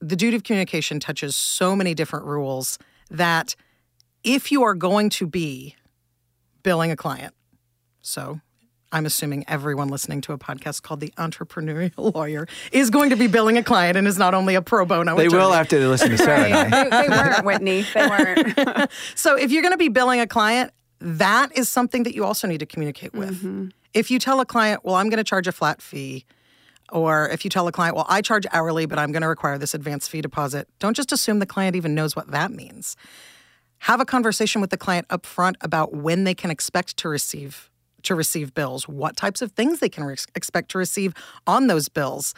The 0.00 0.16
duty 0.16 0.36
of 0.36 0.42
communication 0.42 1.00
touches 1.00 1.34
so 1.34 1.74
many 1.74 1.94
different 1.94 2.26
rules 2.26 2.78
that 3.10 3.56
if 4.22 4.52
you 4.52 4.62
are 4.62 4.74
going 4.74 5.10
to 5.10 5.26
be 5.26 5.76
billing 6.62 6.90
a 6.90 6.96
client, 6.96 7.34
so 8.02 8.40
I'm 8.94 9.06
assuming 9.06 9.44
everyone 9.48 9.88
listening 9.88 10.20
to 10.22 10.32
a 10.32 10.38
podcast 10.38 10.82
called 10.82 11.00
The 11.00 11.12
Entrepreneurial 11.18 12.14
Lawyer 12.14 12.46
is 12.70 12.90
going 12.90 13.10
to 13.10 13.16
be 13.16 13.26
billing 13.26 13.58
a 13.58 13.62
client 13.64 13.96
and 13.96 14.06
is 14.06 14.18
not 14.18 14.34
only 14.34 14.54
a 14.54 14.62
pro 14.62 14.86
bono. 14.86 15.16
They 15.16 15.28
will 15.28 15.52
after 15.52 15.80
they 15.80 15.86
listen 15.86 16.10
to 16.10 16.18
Sarah 16.18 16.44
and 16.44 16.74
I. 16.74 16.84
they, 16.84 16.90
they 16.90 17.08
weren't, 17.08 17.44
Whittney. 17.44 17.92
They 17.92 18.06
weren't. 18.06 18.90
So 19.16 19.36
if 19.36 19.50
you're 19.50 19.62
going 19.62 19.72
to 19.72 19.78
be 19.78 19.88
billing 19.88 20.20
a 20.20 20.26
client, 20.26 20.70
that 21.04 21.56
is 21.56 21.68
something 21.68 22.02
that 22.04 22.14
you 22.14 22.24
also 22.24 22.48
need 22.48 22.60
to 22.60 22.66
communicate 22.66 23.12
with. 23.12 23.36
Mm-hmm. 23.36 23.68
If 23.92 24.10
you 24.10 24.18
tell 24.18 24.40
a 24.40 24.46
client, 24.46 24.80
well, 24.84 24.94
I'm 24.94 25.10
going 25.10 25.18
to 25.18 25.24
charge 25.24 25.46
a 25.46 25.52
flat 25.52 25.82
fee, 25.82 26.24
or 26.90 27.28
if 27.28 27.44
you 27.44 27.50
tell 27.50 27.68
a 27.68 27.72
client, 27.72 27.94
well, 27.94 28.06
I 28.08 28.22
charge 28.22 28.46
hourly, 28.52 28.86
but 28.86 28.98
I'm 28.98 29.12
going 29.12 29.22
to 29.22 29.28
require 29.28 29.58
this 29.58 29.74
advance 29.74 30.08
fee 30.08 30.22
deposit, 30.22 30.66
don't 30.78 30.96
just 30.96 31.12
assume 31.12 31.40
the 31.40 31.46
client 31.46 31.76
even 31.76 31.94
knows 31.94 32.16
what 32.16 32.30
that 32.30 32.50
means. 32.50 32.96
Have 33.78 34.00
a 34.00 34.06
conversation 34.06 34.62
with 34.62 34.70
the 34.70 34.78
client 34.78 35.06
up 35.10 35.26
front 35.26 35.58
about 35.60 35.94
when 35.94 36.24
they 36.24 36.34
can 36.34 36.50
expect 36.50 36.96
to 36.98 37.08
receive 37.08 37.70
to 38.04 38.14
receive 38.14 38.52
bills, 38.52 38.86
what 38.86 39.16
types 39.16 39.40
of 39.40 39.52
things 39.52 39.80
they 39.80 39.88
can 39.88 40.04
re- 40.04 40.16
expect 40.34 40.70
to 40.70 40.78
receive 40.78 41.14
on 41.46 41.68
those 41.68 41.88
bills. 41.88 42.34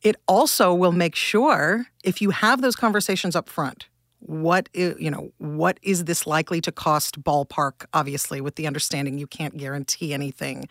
It 0.00 0.16
also 0.26 0.72
will 0.72 0.92
make 0.92 1.14
sure 1.14 1.86
if 2.02 2.22
you 2.22 2.30
have 2.30 2.62
those 2.62 2.74
conversations 2.74 3.36
up 3.36 3.48
front, 3.48 3.88
what 4.26 4.68
is, 4.72 4.94
you 5.00 5.10
know, 5.10 5.32
what 5.38 5.78
is 5.82 6.04
this 6.04 6.26
likely 6.26 6.60
to 6.60 6.70
cost 6.70 7.22
ballpark 7.22 7.86
obviously 7.92 8.40
with 8.40 8.54
the 8.54 8.66
understanding 8.66 9.18
you 9.18 9.26
can't 9.26 9.56
guarantee 9.56 10.14
anything. 10.14 10.68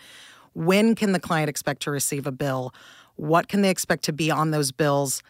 When 0.54 0.96
can 0.96 1.12
the 1.12 1.20
client 1.20 1.50
expect 1.50 1.82
to 1.84 1.92
receive 1.92 2.26
a 2.26 2.32
bill? 2.32 2.74
What 3.16 3.50
can 3.50 3.62
they 3.62 3.70
expect 3.70 4.04
to 4.06 4.14
be 4.14 4.32
on 4.32 4.52
those 4.52 4.72
bills? 4.72 5.22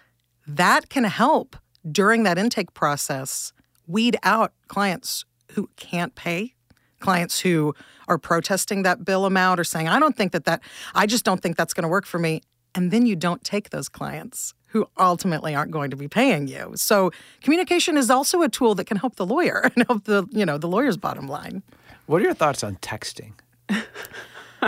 That 0.47 0.89
can 0.89 1.03
help 1.03 1.55
during 1.91 2.23
that 2.23 2.37
intake 2.37 2.73
process 2.73 3.53
weed 3.87 4.17
out 4.23 4.53
clients 4.67 5.25
who 5.53 5.69
can't 5.75 6.13
pay, 6.15 6.53
clients 6.99 7.39
who 7.39 7.73
are 8.07 8.17
protesting 8.17 8.83
that 8.83 9.03
bill 9.03 9.25
amount 9.25 9.59
or 9.59 9.63
saying, 9.63 9.87
I 9.87 9.99
don't 9.99 10.15
think 10.15 10.31
that 10.31 10.45
that, 10.45 10.61
I 10.93 11.07
just 11.07 11.25
don't 11.25 11.41
think 11.41 11.57
that's 11.57 11.73
going 11.73 11.83
to 11.83 11.89
work 11.89 12.05
for 12.05 12.19
me. 12.19 12.41
And 12.75 12.91
then 12.91 13.05
you 13.05 13.15
don't 13.15 13.43
take 13.43 13.71
those 13.71 13.89
clients 13.89 14.53
who 14.71 14.87
ultimately 14.97 15.53
aren't 15.53 15.71
going 15.71 15.91
to 15.91 15.97
be 15.97 16.07
paying 16.07 16.47
you. 16.47 16.71
So 16.75 17.11
communication 17.41 17.97
is 17.97 18.09
also 18.09 18.41
a 18.41 18.49
tool 18.49 18.75
that 18.75 18.85
can 18.85 18.97
help 18.97 19.15
the 19.15 19.25
lawyer 19.25 19.69
and 19.75 19.85
help 19.87 20.05
the, 20.05 20.27
you 20.31 20.45
know, 20.45 20.57
the 20.57 20.67
lawyer's 20.67 20.97
bottom 20.97 21.27
line. 21.27 21.63
What 22.05 22.21
are 22.21 22.25
your 22.25 22.33
thoughts 22.33 22.63
on 22.63 22.77
texting? 22.77 23.33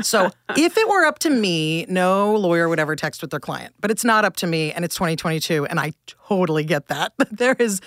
So 0.02 0.32
if 0.58 0.76
it 0.76 0.90
were 0.90 1.06
up 1.06 1.20
to 1.20 1.30
me, 1.30 1.86
no 1.88 2.36
lawyer 2.36 2.68
would 2.68 2.80
ever 2.80 2.96
text 2.96 3.22
with 3.22 3.30
their 3.30 3.40
client. 3.40 3.76
But 3.80 3.92
it's 3.92 4.04
not 4.04 4.26
up 4.26 4.36
to 4.38 4.48
me 4.48 4.72
and 4.72 4.84
it's 4.84 4.96
2022 4.96 5.68
and 5.68 5.80
I 5.80 5.94
totally 6.28 6.64
get 6.64 6.88
that. 6.88 7.14
But 7.24 7.38
there 7.38 7.56
is 7.60 7.80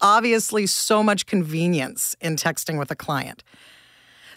obviously 0.00 0.66
so 0.66 1.02
much 1.02 1.26
convenience 1.26 2.16
in 2.20 2.36
texting 2.36 2.78
with 2.78 2.90
a 2.90 2.96
client. 2.96 3.44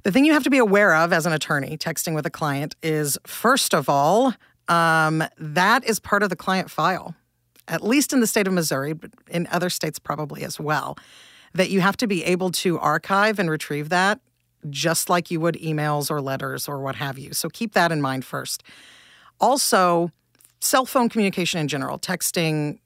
The 0.03 0.11
thing 0.11 0.25
you 0.25 0.33
have 0.33 0.43
to 0.43 0.49
be 0.49 0.57
aware 0.57 0.93
of 0.95 1.13
as 1.13 1.25
an 1.25 1.31
attorney 1.31 1.77
texting 1.77 2.13
with 2.13 2.25
a 2.25 2.29
client 2.29 2.75
is 2.83 3.17
first 3.25 3.73
of 3.73 3.87
all, 3.87 4.33
um, 4.67 5.23
that 5.37 5.85
is 5.85 5.99
part 5.99 6.23
of 6.23 6.29
the 6.29 6.35
client 6.35 6.69
file, 6.69 7.15
at 7.67 7.83
least 7.83 8.13
in 8.13 8.19
the 8.19 8.27
state 8.27 8.47
of 8.47 8.53
Missouri, 8.53 8.93
but 8.93 9.11
in 9.29 9.47
other 9.51 9.69
states 9.69 9.99
probably 9.99 10.43
as 10.43 10.59
well, 10.59 10.97
that 11.53 11.69
you 11.69 11.81
have 11.81 11.97
to 11.97 12.07
be 12.07 12.23
able 12.23 12.51
to 12.51 12.79
archive 12.79 13.39
and 13.39 13.49
retrieve 13.49 13.89
that 13.89 14.19
just 14.69 15.09
like 15.09 15.29
you 15.29 15.39
would 15.39 15.55
emails 15.55 16.09
or 16.09 16.21
letters 16.21 16.67
or 16.67 16.79
what 16.79 16.95
have 16.95 17.17
you. 17.17 17.33
So 17.33 17.49
keep 17.49 17.73
that 17.73 17.91
in 17.91 18.01
mind 18.01 18.25
first. 18.25 18.63
Also, 19.39 20.11
cell 20.61 20.85
phone 20.85 21.09
communication 21.09 21.59
in 21.59 21.67
general, 21.67 21.99
texting, 21.99 22.79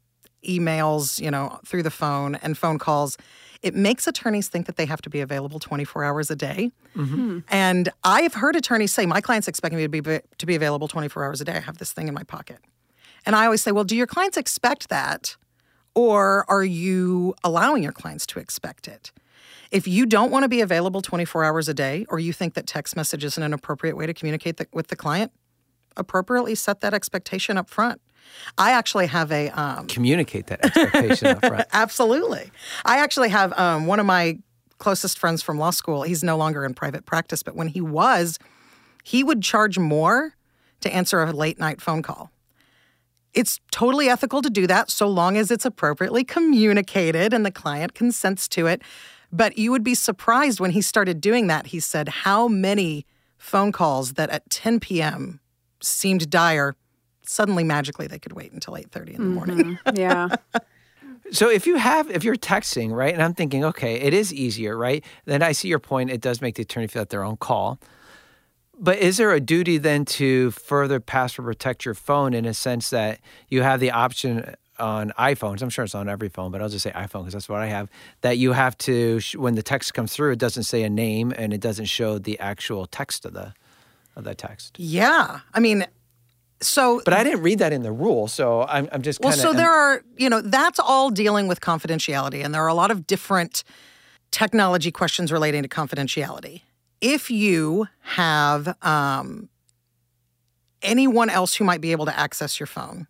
emails, 0.48 1.22
you 1.22 1.30
know, 1.30 1.60
through 1.66 1.84
the 1.84 1.92
phone 1.92 2.36
and 2.36 2.58
phone 2.58 2.80
calls, 2.80 3.18
it 3.62 3.76
makes 3.76 4.08
attorneys 4.08 4.48
think 4.48 4.66
that 4.68 4.76
they 4.76 4.86
have 4.86 5.02
to 5.02 5.10
be 5.10 5.20
available 5.20 5.60
24 5.60 6.04
hours 6.04 6.32
a 6.32 6.36
day. 6.36 6.72
Mm-hmm. 6.96 7.40
And 7.50 7.90
I 8.04 8.22
have 8.22 8.36
heard 8.36 8.56
attorneys 8.56 8.94
say, 8.94 9.06
my 9.06 9.22
clients 9.22 9.48
expect 9.48 9.76
me 9.76 9.88
to 9.88 9.90
be 9.90 10.02
to 10.02 10.46
be 10.46 10.56
available 10.56 10.88
24 10.88 11.26
hours 11.26 11.42
a 11.42 11.46
day. 11.46 11.54
I 11.54 11.60
have 11.60 11.78
this 11.78 11.92
thing 11.92 12.08
in 12.08 12.14
my 12.14 12.24
pocket. 12.24 12.60
And 13.28 13.36
I 13.36 13.44
always 13.44 13.62
say, 13.62 13.74
well, 13.74 13.84
do 13.84 13.96
your 13.96 14.08
clients 14.08 14.38
expect 14.38 14.88
that? 14.88 15.36
Or 15.94 16.46
are 16.50 16.64
you 16.64 17.36
allowing 17.44 17.84
your 17.84 17.92
clients 17.92 18.26
to 18.28 18.40
expect 18.40 18.88
it? 18.88 19.12
If 19.70 19.86
you 19.86 20.06
don't 20.06 20.32
want 20.32 20.44
to 20.44 20.50
be 20.50 20.62
available 20.62 21.02
24 21.02 21.44
hours 21.44 21.68
a 21.68 21.74
day, 21.74 22.06
or 22.08 22.20
you 22.20 22.32
think 22.32 22.54
that 22.54 22.66
text 22.66 22.96
message 22.96 23.26
isn't 23.26 23.44
an 23.44 23.52
appropriate 23.52 23.98
way 23.98 24.06
to 24.06 24.14
communicate 24.14 24.56
the, 24.56 24.68
with 24.72 24.88
the 24.88 24.96
client, 24.96 25.34
appropriately 25.98 26.56
set 26.56 26.80
that 26.80 26.94
expectation 26.94 27.58
up 27.58 27.70
front. 27.70 28.00
I 28.58 28.72
actually 28.72 29.08
have 29.08 29.30
a 29.30 29.50
um, 29.50 29.88
communicate 29.88 30.48
that 30.48 30.64
expectation 30.64 31.28
up 31.28 31.46
front. 31.46 31.68
Absolutely, 31.74 32.50
I 32.86 33.00
actually 33.00 33.30
have 33.30 33.58
um, 33.60 33.88
one 33.88 34.00
of 34.00 34.06
my 34.06 34.40
closest 34.78 35.20
friends 35.20 35.42
from 35.42 35.58
law 35.58 35.72
school. 35.72 36.04
He's 36.04 36.24
no 36.24 36.38
longer 36.38 36.64
in 36.64 36.74
private 36.74 37.06
practice, 37.06 37.44
but 37.44 37.56
when 37.56 37.68
he 37.68 37.82
was, 37.82 38.38
he 39.04 39.24
would 39.24 39.42
charge 39.42 39.78
more 39.78 40.34
to 40.82 40.94
answer 40.94 41.22
a 41.22 41.32
late 41.32 41.60
night 41.60 41.82
phone 41.82 42.02
call. 42.02 42.32
It's 43.34 43.60
totally 43.72 44.10
ethical 44.10 44.42
to 44.42 44.50
do 44.50 44.68
that 44.68 44.90
so 44.90 45.08
long 45.08 45.38
as 45.38 45.52
it's 45.52 45.66
appropriately 45.66 46.24
communicated 46.24 47.34
and 47.34 47.46
the 47.46 47.52
client 47.52 47.94
consents 47.94 48.48
to 48.50 48.68
it. 48.68 48.82
But 49.32 49.58
you 49.58 49.72
would 49.72 49.84
be 49.84 49.94
surprised 49.94 50.60
when 50.60 50.72
he 50.72 50.82
started 50.82 51.22
doing 51.22 51.48
that. 51.48 51.68
He 51.68 51.80
said 51.80 52.10
how 52.10 52.48
many 52.48 53.06
phone 53.38 53.72
calls 53.72 54.14
that 54.14 54.30
at 54.30 54.50
10 54.50 54.80
p.m. 54.80 55.40
seemed 55.82 56.30
dire 56.30 56.76
suddenly 57.30 57.64
magically 57.64 58.08
they 58.08 58.20
could 58.20 58.34
wait 58.34 58.52
until 58.52 58.74
8.30 58.74 59.10
in 59.10 59.16
the 59.16 59.24
morning 59.24 59.58
mm-hmm. 59.86 59.96
yeah 59.98 60.30
so 61.32 61.50
if 61.50 61.68
you 61.68 61.76
have 61.76 62.10
if 62.10 62.24
you're 62.24 62.38
texting 62.38 62.94
right 62.94 63.14
and 63.14 63.22
i'm 63.22 63.34
thinking 63.34 63.66
okay 63.66 63.96
it 63.96 64.14
is 64.14 64.34
easier 64.34 64.78
right 64.78 65.04
then 65.26 65.44
i 65.44 65.52
see 65.52 65.68
your 65.68 65.80
point 65.80 66.10
it 66.10 66.22
does 66.22 66.42
make 66.42 66.56
the 66.56 66.62
attorney 66.62 66.88
feel 66.88 67.02
at 67.02 67.10
their 67.10 67.24
own 67.24 67.36
call 67.36 67.80
but 68.78 68.98
is 69.00 69.18
there 69.18 69.32
a 69.34 69.40
duty 69.40 69.78
then 69.78 70.06
to 70.06 70.52
further 70.52 71.00
password 71.00 71.46
protect 71.46 71.86
your 71.86 71.94
phone 71.94 72.34
in 72.34 72.46
a 72.46 72.54
sense 72.54 72.90
that 72.92 73.20
you 73.50 73.64
have 73.64 73.80
the 73.80 73.92
option 73.92 74.56
on 74.80 75.12
iPhones, 75.18 75.62
I'm 75.62 75.70
sure 75.70 75.86
it's 75.86 75.96
on 75.96 76.08
every 76.08 76.30
phone, 76.30 76.52
but 76.52 76.62
I'll 76.62 76.70
just 76.70 76.84
say 76.84 76.92
iPhone 76.92 77.22
because 77.22 77.34
that's 77.34 77.50
what 77.50 77.62
I 77.62 77.68
have. 77.68 77.90
That 78.22 78.38
you 78.38 78.54
have 78.54 78.78
to, 78.80 79.20
when 79.36 79.56
the 79.56 79.64
text 79.64 79.94
comes 79.94 80.14
through, 80.14 80.34
it 80.34 80.40
doesn't 80.40 80.64
say 80.64 80.84
a 80.84 80.90
name 80.90 81.34
and 81.36 81.54
it 81.54 81.62
doesn't 81.62 81.86
show 81.86 82.20
the 82.20 82.40
actual 82.40 82.86
text 82.86 83.26
of 83.26 83.34
the 83.34 83.54
of 84.16 84.24
that 84.24 84.38
text. 84.38 84.76
Yeah, 84.80 85.42
I 85.54 85.60
mean, 85.60 85.86
so. 86.60 87.02
But 87.06 87.14
I 87.14 87.24
didn't 87.24 87.44
read 87.44 87.60
that 87.60 87.72
in 87.72 87.84
the 87.84 87.92
rule, 87.92 88.28
so 88.28 88.64
I'm, 88.64 88.90
I'm 88.92 89.04
just. 89.04 89.20
Well, 89.22 89.32
kinda, 89.32 89.44
so 89.44 89.54
there 89.54 89.72
are, 89.72 90.02
you 90.18 90.30
know, 90.30 90.42
that's 90.42 90.80
all 90.80 91.12
dealing 91.12 91.48
with 91.48 91.62
confidentiality, 91.62 92.44
and 92.44 92.54
there 92.54 92.64
are 92.64 92.68
a 92.68 92.74
lot 92.74 92.90
of 92.90 93.06
different 93.06 93.64
technology 94.32 94.92
questions 94.92 95.32
relating 95.32 95.64
to 95.64 95.70
confidentiality. 95.70 96.62
If 97.02 97.30
you 97.30 97.88
have 98.02 98.76
um, 98.82 99.50
anyone 100.82 101.30
else 101.30 101.56
who 101.56 101.64
might 101.64 101.82
be 101.82 101.92
able 101.92 102.06
to 102.06 102.18
access 102.18 102.60
your 102.60 102.68
phone 102.68 103.08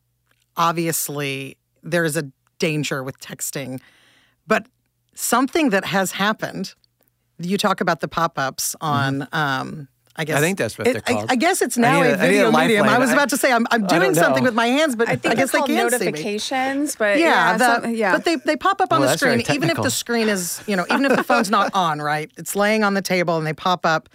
obviously 0.57 1.57
there 1.83 2.03
is 2.03 2.17
a 2.17 2.29
danger 2.59 3.03
with 3.03 3.19
texting. 3.19 3.79
But 4.47 4.65
something 5.13 5.69
that 5.69 5.85
has 5.85 6.11
happened, 6.13 6.73
you 7.39 7.57
talk 7.57 7.79
about 7.79 8.01
the 8.01 8.07
pop 8.07 8.37
ups 8.37 8.75
on. 8.81 9.19
Mm-hmm. 9.19 9.35
Um, 9.35 9.87
I 10.17 10.25
guess 10.25 10.37
I 10.37 10.39
think 10.41 10.57
that's 10.57 10.77
what 10.77 10.87
it, 10.87 10.93
they're 10.93 11.01
called. 11.01 11.29
I, 11.29 11.33
I 11.33 11.35
guess 11.35 11.61
it's 11.61 11.77
now 11.77 12.01
a, 12.01 12.13
a 12.13 12.17
video 12.17 12.49
a 12.49 12.51
medium. 12.51 12.87
I 12.87 12.97
was 12.97 13.11
about 13.11 13.29
to 13.29 13.37
say 13.37 13.51
I'm, 13.51 13.67
I'm 13.69 13.85
doing 13.85 14.15
something 14.15 14.43
with 14.43 14.55
my 14.55 14.65
hands, 14.65 14.95
but 14.95 15.07
I, 15.07 15.15
think 15.15 15.33
I 15.33 15.35
guess 15.35 15.51
they 15.51 15.61
can't 15.61 15.91
notifications. 15.91 16.95
But 16.95 17.19
yeah, 17.19 17.25
yeah, 17.25 17.57
the, 17.57 17.81
some, 17.81 17.93
yeah, 17.93 18.11
but 18.13 18.25
they, 18.25 18.35
they 18.37 18.55
pop 18.55 18.81
up 18.81 18.91
on 18.91 19.01
well, 19.01 19.11
the 19.11 19.17
screen, 19.17 19.43
even 19.53 19.69
if 19.69 19.77
the 19.77 19.91
screen 19.91 20.27
is 20.27 20.63
you 20.65 20.75
know 20.75 20.85
even 20.89 21.05
if 21.05 21.15
the 21.15 21.23
phone's 21.23 21.51
not 21.51 21.71
on, 21.75 22.01
right? 22.01 22.31
It's 22.37 22.55
laying 22.55 22.83
on 22.83 22.95
the 22.95 23.01
table 23.01 23.37
and 23.37 23.45
they 23.45 23.53
pop 23.53 23.85
up. 23.85 24.09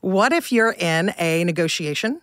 What 0.00 0.32
if 0.32 0.50
you're 0.50 0.72
in 0.72 1.12
a 1.18 1.44
negotiation 1.44 2.22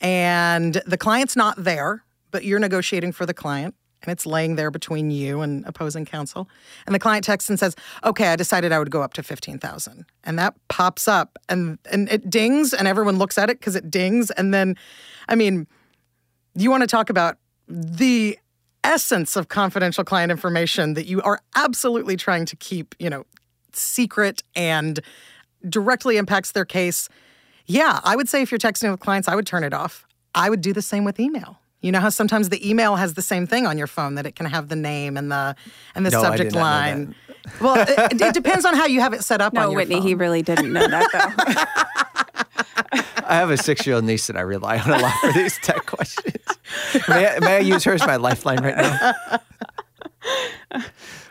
and 0.00 0.82
the 0.86 0.98
client's 0.98 1.36
not 1.36 1.62
there, 1.62 2.02
but 2.32 2.44
you're 2.44 2.58
negotiating 2.58 3.12
for 3.12 3.24
the 3.24 3.34
client 3.34 3.76
and 4.04 4.12
it's 4.12 4.26
laying 4.26 4.56
there 4.56 4.70
between 4.70 5.10
you 5.10 5.40
and 5.40 5.64
opposing 5.66 6.04
counsel. 6.04 6.48
And 6.86 6.94
the 6.94 6.98
client 6.98 7.24
texts 7.24 7.50
and 7.50 7.58
says, 7.58 7.74
"Okay, 8.04 8.28
I 8.28 8.36
decided 8.36 8.72
I 8.72 8.78
would 8.78 8.90
go 8.90 9.02
up 9.02 9.14
to 9.14 9.22
15,000." 9.22 10.04
And 10.24 10.38
that 10.38 10.54
pops 10.68 11.08
up 11.08 11.38
and 11.48 11.78
and 11.90 12.08
it 12.10 12.30
dings 12.30 12.72
and 12.72 12.88
everyone 12.88 13.18
looks 13.18 13.38
at 13.38 13.50
it 13.50 13.60
cuz 13.60 13.76
it 13.76 13.90
dings 13.90 14.30
and 14.30 14.52
then 14.52 14.76
I 15.28 15.34
mean, 15.34 15.66
you 16.54 16.70
want 16.70 16.82
to 16.82 16.86
talk 16.86 17.10
about 17.10 17.38
the 17.68 18.38
essence 18.84 19.36
of 19.36 19.48
confidential 19.48 20.04
client 20.04 20.30
information 20.30 20.94
that 20.94 21.06
you 21.06 21.22
are 21.22 21.40
absolutely 21.54 22.16
trying 22.16 22.44
to 22.46 22.56
keep, 22.56 22.94
you 22.98 23.08
know, 23.08 23.24
secret 23.72 24.42
and 24.54 25.00
directly 25.68 26.16
impacts 26.16 26.52
their 26.52 26.64
case. 26.64 27.08
Yeah, 27.66 28.00
I 28.02 28.16
would 28.16 28.28
say 28.28 28.42
if 28.42 28.50
you're 28.50 28.58
texting 28.58 28.90
with 28.90 29.00
clients, 29.00 29.28
I 29.28 29.34
would 29.34 29.46
turn 29.46 29.64
it 29.64 29.72
off. 29.72 30.06
I 30.34 30.50
would 30.50 30.60
do 30.60 30.72
the 30.72 30.82
same 30.82 31.04
with 31.04 31.20
email. 31.20 31.61
You 31.82 31.92
know 31.92 32.00
how 32.00 32.08
sometimes 32.08 32.48
the 32.48 32.68
email 32.68 32.96
has 32.96 33.14
the 33.14 33.22
same 33.22 33.46
thing 33.46 33.66
on 33.66 33.76
your 33.76 33.86
phone 33.86 34.14
that 34.14 34.24
it 34.24 34.36
can 34.36 34.46
have 34.46 34.68
the 34.68 34.76
name 34.76 35.16
and 35.16 35.30
the 35.30 35.56
and 35.94 36.06
the 36.06 36.10
no, 36.10 36.22
subject 36.22 36.54
line. 36.54 37.14
well, 37.60 37.74
it, 37.76 38.20
it, 38.20 38.34
depends 38.34 38.64
on 38.64 38.74
how 38.74 38.86
you 38.86 39.00
have 39.00 39.12
it 39.12 39.24
set 39.24 39.40
up. 39.40 39.52
No, 39.52 39.70
Whittney, 39.70 39.94
phone. 39.94 40.02
he 40.02 40.14
really 40.14 40.42
didn't 40.42 40.72
know 40.72 40.86
that 40.86 41.08
though. 41.12 43.02
I 43.26 43.36
have 43.36 43.50
a 43.50 43.56
six-year-old 43.56 44.04
niece 44.04 44.26
that 44.28 44.36
I 44.36 44.40
rely 44.40 44.78
on 44.78 44.90
a 44.90 44.98
lot 44.98 45.14
for 45.20 45.32
these 45.32 45.58
tech 45.58 45.86
questions. 45.86 46.36
May 47.08 47.28
I, 47.28 47.40
may 47.40 47.56
I 47.56 47.60
use 47.60 47.84
her 47.84 47.94
as 47.94 48.06
my 48.06 48.16
lifeline 48.16 48.62
right 48.62 48.76
now? 48.76 49.40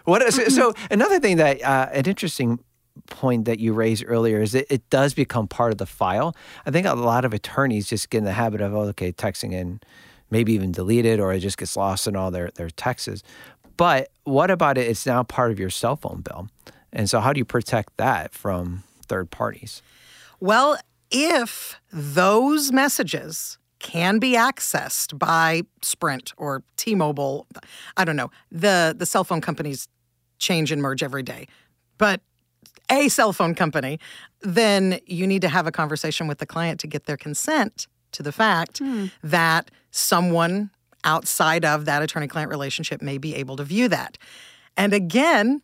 What? 0.05 0.33
So, 0.33 0.45
so 0.49 0.73
another 0.89 1.19
thing 1.19 1.37
that 1.37 1.61
uh, 1.63 1.89
an 1.91 2.05
interesting 2.05 2.59
point 3.07 3.45
that 3.45 3.59
you 3.59 3.73
raised 3.73 4.03
earlier 4.07 4.41
is 4.41 4.53
that 4.53 4.71
it 4.73 4.89
does 4.89 5.13
become 5.13 5.47
part 5.47 5.71
of 5.71 5.77
the 5.77 5.85
file. 5.85 6.35
I 6.65 6.71
think 6.71 6.87
a 6.87 6.95
lot 6.95 7.25
of 7.25 7.33
attorneys 7.33 7.87
just 7.87 8.09
get 8.09 8.19
in 8.19 8.23
the 8.23 8.31
habit 8.31 8.61
of, 8.61 8.73
oh, 8.73 8.81
okay, 8.89 9.11
texting 9.11 9.53
in 9.53 9.79
maybe 10.31 10.53
even 10.53 10.71
deleted 10.71 11.19
or 11.19 11.33
it 11.33 11.39
just 11.39 11.57
gets 11.57 11.77
lost 11.77 12.07
in 12.07 12.15
all 12.15 12.31
their, 12.31 12.49
their 12.55 12.69
texts. 12.69 13.21
But 13.77 14.09
what 14.23 14.49
about 14.49 14.77
it? 14.77 14.87
It's 14.87 15.05
now 15.05 15.23
part 15.23 15.51
of 15.51 15.59
your 15.59 15.69
cell 15.69 15.95
phone 15.95 16.21
bill. 16.21 16.47
And 16.93 17.09
so, 17.09 17.19
how 17.19 17.33
do 17.33 17.39
you 17.39 17.45
protect 17.45 17.97
that 17.97 18.33
from 18.33 18.83
third 19.07 19.31
parties? 19.31 19.81
Well, 20.39 20.77
if 21.09 21.79
those 21.91 22.71
messages 22.71 23.57
can 23.79 24.19
be 24.19 24.33
accessed 24.33 25.17
by 25.17 25.63
Sprint 25.81 26.33
or 26.37 26.63
T-Mobile, 26.77 27.47
I 27.97 28.05
don't 28.05 28.15
know. 28.15 28.29
The 28.51 28.95
the 28.97 29.05
cell 29.05 29.23
phone 29.23 29.41
companies 29.41 29.87
change 30.37 30.71
and 30.71 30.81
merge 30.81 31.03
every 31.03 31.23
day. 31.23 31.47
But 31.97 32.21
a 32.89 33.07
cell 33.09 33.31
phone 33.31 33.55
company, 33.55 33.99
then 34.41 34.99
you 35.05 35.25
need 35.25 35.41
to 35.43 35.49
have 35.49 35.65
a 35.65 35.71
conversation 35.71 36.27
with 36.27 36.39
the 36.39 36.45
client 36.45 36.79
to 36.81 36.87
get 36.87 37.05
their 37.05 37.17
consent 37.17 37.87
to 38.11 38.23
the 38.23 38.31
fact 38.31 38.79
hmm. 38.79 39.05
that 39.23 39.71
someone 39.91 40.71
outside 41.03 41.65
of 41.65 41.85
that 41.85 42.01
attorney 42.01 42.27
client 42.27 42.49
relationship 42.49 43.01
may 43.01 43.17
be 43.17 43.35
able 43.35 43.55
to 43.57 43.63
view 43.63 43.87
that. 43.87 44.17
And 44.77 44.93
again, 44.93 45.61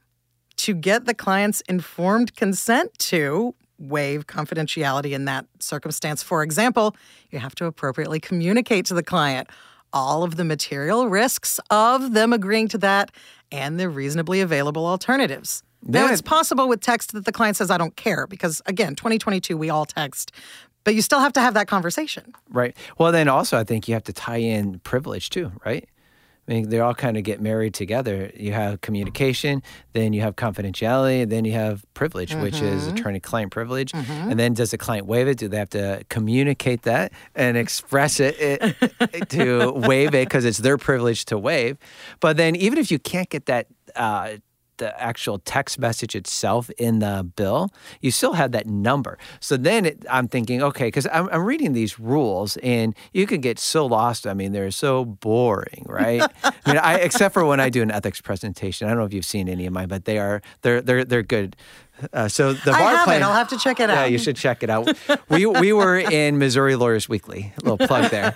to 0.57 0.73
get 0.73 1.05
the 1.05 1.13
client's 1.13 1.61
informed 1.61 2.35
consent 2.35 2.97
to 2.99 3.55
waive 3.79 4.25
confidentiality 4.25 5.11
in 5.11 5.25
that 5.25 5.45
circumstance, 5.59 6.23
for 6.23 6.43
example, 6.43 6.95
you 7.29 7.39
have 7.39 7.55
to 7.55 7.65
appropriately 7.65 8.19
communicate 8.19 8.85
to 8.87 8.93
the 8.93 9.03
client 9.03 9.49
all 9.93 10.23
of 10.23 10.35
the 10.35 10.43
material 10.43 11.07
risks 11.07 11.59
of 11.69 12.13
them 12.13 12.33
agreeing 12.33 12.67
to 12.67 12.77
that 12.77 13.11
and 13.51 13.79
the 13.79 13.87
reasonably 13.87 14.41
available 14.41 14.85
alternatives. 14.85 15.63
Now, 15.83 16.11
it's 16.11 16.21
possible 16.21 16.67
with 16.67 16.81
text 16.81 17.13
that 17.13 17.25
the 17.25 17.31
client 17.31 17.55
says, 17.55 17.71
I 17.71 17.77
don't 17.77 17.95
care, 17.95 18.27
because 18.27 18.61
again, 18.65 18.95
2022, 18.95 19.55
we 19.55 19.69
all 19.69 19.85
text, 19.85 20.31
but 20.87 20.95
you 20.95 21.01
still 21.01 21.19
have 21.19 21.33
to 21.33 21.41
have 21.41 21.53
that 21.55 21.67
conversation. 21.67 22.33
Right. 22.49 22.73
Well, 22.97 23.11
then 23.11 23.27
also, 23.27 23.59
I 23.59 23.65
think 23.65 23.89
you 23.89 23.93
have 23.93 24.05
to 24.05 24.13
tie 24.13 24.37
in 24.37 24.79
privilege 24.79 25.29
too, 25.29 25.51
right? 25.65 25.85
I 26.47 26.53
mean, 26.53 26.69
they 26.69 26.79
all 26.79 26.93
kind 26.93 27.17
of 27.17 27.23
get 27.23 27.41
married 27.41 27.73
together. 27.73 28.31
You 28.33 28.53
have 28.53 28.79
communication, 28.79 29.63
then 29.91 30.13
you 30.13 30.21
have 30.21 30.37
confidentiality, 30.37 31.27
then 31.27 31.43
you 31.43 31.51
have 31.51 31.83
privilege, 31.93 32.33
which 32.35 32.61
is 32.61 32.87
attorney 32.87 33.19
client 33.19 33.51
privilege. 33.51 33.93
And 33.93 34.39
then 34.39 34.53
does 34.53 34.71
the 34.71 34.77
client 34.77 35.07
waive 35.07 35.27
it? 35.27 35.37
Do 35.37 35.49
they 35.49 35.57
have 35.57 35.71
to 35.71 36.05
communicate 36.07 36.83
that 36.83 37.11
and 37.35 37.57
express 37.57 38.21
it, 38.21 38.37
it 38.39 39.29
to 39.31 39.73
waive 39.73 40.15
it 40.15 40.29
because 40.29 40.45
it's 40.45 40.59
their 40.59 40.77
privilege 40.77 41.25
to 41.25 41.37
waive? 41.37 41.77
But 42.21 42.37
then, 42.37 42.55
even 42.55 42.79
if 42.79 42.91
you 42.91 42.97
can't 42.97 43.29
get 43.29 43.47
that, 43.47 43.67
uh, 43.97 44.37
the 44.77 44.99
actual 45.01 45.39
text 45.39 45.79
message 45.79 46.15
itself 46.15 46.69
in 46.77 46.99
the 46.99 47.29
bill, 47.35 47.71
you 48.01 48.11
still 48.11 48.33
have 48.33 48.51
that 48.51 48.67
number. 48.67 49.17
So 49.39 49.57
then 49.57 49.85
it, 49.85 50.05
I'm 50.09 50.27
thinking, 50.27 50.61
okay, 50.61 50.85
because 50.87 51.07
I'm, 51.11 51.29
I'm 51.29 51.43
reading 51.45 51.73
these 51.73 51.99
rules 51.99 52.57
and 52.57 52.95
you 53.13 53.27
can 53.27 53.41
get 53.41 53.59
so 53.59 53.85
lost. 53.85 54.27
I 54.27 54.33
mean, 54.33 54.51
they're 54.51 54.71
so 54.71 55.05
boring, 55.05 55.85
right? 55.89 56.21
I 56.43 56.51
mean, 56.65 56.77
I, 56.77 56.95
except 56.99 57.33
for 57.33 57.45
when 57.45 57.59
I 57.59 57.69
do 57.69 57.81
an 57.81 57.91
ethics 57.91 58.21
presentation. 58.21 58.87
I 58.87 58.91
don't 58.91 58.99
know 58.99 59.05
if 59.05 59.13
you've 59.13 59.25
seen 59.25 59.49
any 59.49 59.65
of 59.65 59.73
mine, 59.73 59.87
but 59.87 60.05
they 60.05 60.17
are 60.19 60.41
they're 60.61 60.81
they're 60.81 61.05
they're 61.05 61.23
good. 61.23 61.55
Uh, 62.13 62.27
so 62.27 62.53
the 62.53 62.71
I 62.71 62.79
bar 62.79 62.89
haven't. 62.89 63.05
plan. 63.05 63.23
I'll 63.23 63.33
have 63.33 63.47
to 63.49 63.57
check 63.57 63.79
it 63.79 63.89
out. 63.89 63.93
Yeah, 63.95 64.01
out. 64.03 64.11
you 64.11 64.19
should 64.19 64.35
check 64.35 64.61
it 64.61 64.69
out. 64.69 64.87
We 65.29 65.45
we 65.45 65.73
were 65.73 65.97
in 65.97 66.37
Missouri 66.37 66.75
Lawyers 66.75 67.09
Weekly. 67.09 67.53
A 67.57 67.69
little 67.69 67.87
plug 67.87 68.11
there. 68.11 68.35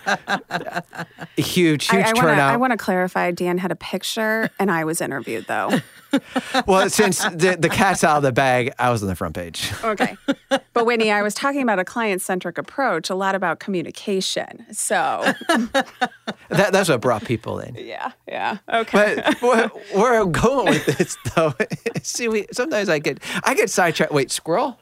Huge, 1.38 1.88
huge 1.88 2.05
I, 2.05 2.10
I 2.10 2.13
wanna, 2.13 2.27
turnout. 2.27 2.53
I 2.53 2.57
want 2.57 2.71
to 2.71 2.77
clarify. 2.77 3.31
Dan 3.31 3.60
had 3.60 3.71
a 3.71 3.75
picture, 3.75 4.50
and 4.60 4.71
I 4.71 4.83
was 4.83 5.00
interviewed 5.00 5.45
though. 5.48 5.79
well, 6.68 6.89
since 6.89 7.24
the, 7.24 7.58
the 7.60 7.70
cat's 7.70 8.03
out 8.03 8.18
of 8.18 8.24
the 8.24 8.32
bag, 8.32 8.74
I 8.80 8.89
was 8.89 9.01
on 9.01 9.10
the 9.10 9.15
front 9.15 9.36
page. 9.36 9.72
Okay, 9.84 10.18
but 10.50 10.86
Whittney, 10.86 11.12
I 11.12 11.22
was 11.22 11.34
talking 11.34 11.62
about 11.62 11.80
a 11.80 11.86
client-centric 11.86 12.58
approach, 12.58 13.10
a 13.10 13.15
lot 13.15 13.36
about 13.36 13.60
communication. 13.60 14.65
So 14.72 15.34
That, 16.50 16.72
that's 16.74 16.89
what 16.89 17.00
brought 17.01 17.24
people 17.25 17.60
in. 17.60 17.75
yeah, 17.75 18.12
yeah, 18.27 18.58
okay. 18.74 19.15
But 19.25 19.41
where, 19.41 19.68
where 19.94 20.22
I'm 20.22 20.32
going 20.32 20.65
with 20.68 20.86
this, 20.98 21.18
though, 21.36 21.53
see, 22.01 22.27
we 22.27 22.46
sometimes 22.51 22.89
I 22.89 23.00
get 23.00 23.20
I 23.44 23.53
get 23.53 23.70
sidetracked. 23.70 24.12
Wait, 24.12 24.32
squirrel. 24.32 24.77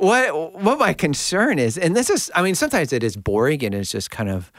What 0.00 0.54
what 0.54 0.78
my 0.78 0.92
concern 0.92 1.58
is, 1.58 1.76
and 1.76 1.94
this 1.94 2.10
is, 2.10 2.30
I 2.34 2.42
mean, 2.42 2.54
sometimes 2.54 2.92
it 2.92 3.04
is 3.04 3.16
boring 3.16 3.62
and 3.64 3.74
it's 3.74 3.92
just 3.92 4.10
kind 4.10 4.30
of, 4.30 4.50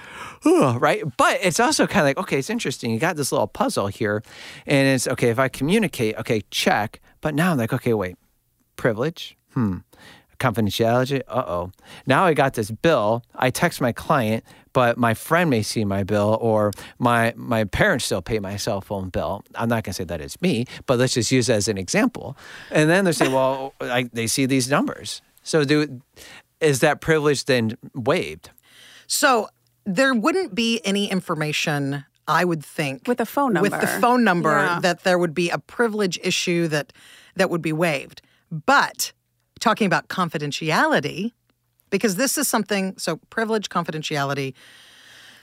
ugh, 0.46 0.82
right? 0.82 1.04
But 1.18 1.40
it's 1.42 1.60
also 1.60 1.88
kind 1.88 2.02
of 2.02 2.06
like, 2.06 2.18
okay, 2.18 2.40
it's 2.40 2.50
interesting. 2.50 2.92
You 2.92 3.00
got 3.00 3.16
this 3.16 3.32
little 3.32 3.48
puzzle 3.48 3.88
here, 3.88 4.24
and 4.66 4.88
it's 4.88 5.08
okay 5.08 5.30
if 5.30 5.40
I 5.40 5.50
communicate, 5.50 6.16
okay, 6.18 6.42
check. 6.52 7.02
But 7.22 7.36
now 7.36 7.52
I'm 7.52 7.58
like, 7.58 7.74
okay, 7.74 7.94
wait, 7.94 8.16
privilege, 8.76 9.36
hmm, 9.54 9.78
confidentiality. 10.40 11.22
Uh 11.28 11.44
oh. 11.48 11.72
Now 12.06 12.26
I 12.26 12.34
got 12.34 12.54
this 12.54 12.72
bill. 12.72 13.24
I 13.36 13.50
text 13.50 13.82
my 13.82 13.92
client, 13.92 14.44
but 14.74 14.98
my 14.98 15.14
friend 15.14 15.50
may 15.50 15.64
see 15.64 15.86
my 15.86 16.04
bill, 16.04 16.38
or 16.40 16.72
my 17.00 17.34
my 17.36 17.64
parents 17.64 18.06
still 18.06 18.22
pay 18.22 18.40
my 18.40 18.58
cell 18.58 18.82
phone 18.82 19.10
bill. 19.10 19.44
I'm 19.56 19.70
not 19.70 19.84
gonna 19.84 19.94
say 19.94 20.04
that 20.06 20.22
it's 20.22 20.40
me, 20.42 20.66
but 20.86 21.00
let's 21.00 21.14
just 21.14 21.32
use 21.32 21.50
it 21.50 21.54
as 21.54 21.68
an 21.68 21.78
example. 21.78 22.38
And 22.72 22.90
then 22.90 23.06
they 23.06 23.12
say, 23.12 23.28
well, 23.28 23.74
I, 23.82 24.10
they 24.14 24.28
see 24.28 24.46
these 24.46 24.70
numbers. 24.70 25.22
So 25.44 25.64
do 25.64 26.02
is 26.60 26.80
that 26.82 27.02
privilege 27.02 27.46
then 27.46 27.78
waived? 27.96 28.52
So 29.08 29.48
there 29.86 30.14
wouldn't 30.14 30.54
be 30.56 30.80
any 30.86 31.10
information, 31.10 32.06
I 32.28 32.46
would 32.46 32.64
think, 32.64 33.08
With 33.08 33.18
the 33.18 33.26
phone 33.26 33.54
number 33.54 33.70
With 33.70 33.82
the 33.82 33.88
phone 33.88 34.24
number, 34.24 34.52
Yeah. 34.52 34.80
that 34.82 35.04
there 35.04 35.18
would 35.18 35.34
be 35.34 35.50
a 35.50 35.58
privilege 35.58 36.20
issue 36.24 36.68
that 36.68 36.94
that 37.36 37.50
would 37.50 37.62
be 37.62 37.74
waived. 37.74 38.22
But 38.52 39.12
talking 39.60 39.88
about 39.88 40.08
confidentiality, 40.08 41.32
because 41.90 42.16
this 42.16 42.38
is 42.38 42.48
something. 42.48 42.96
So 42.98 43.18
privilege, 43.30 43.70
confidentiality. 43.70 44.54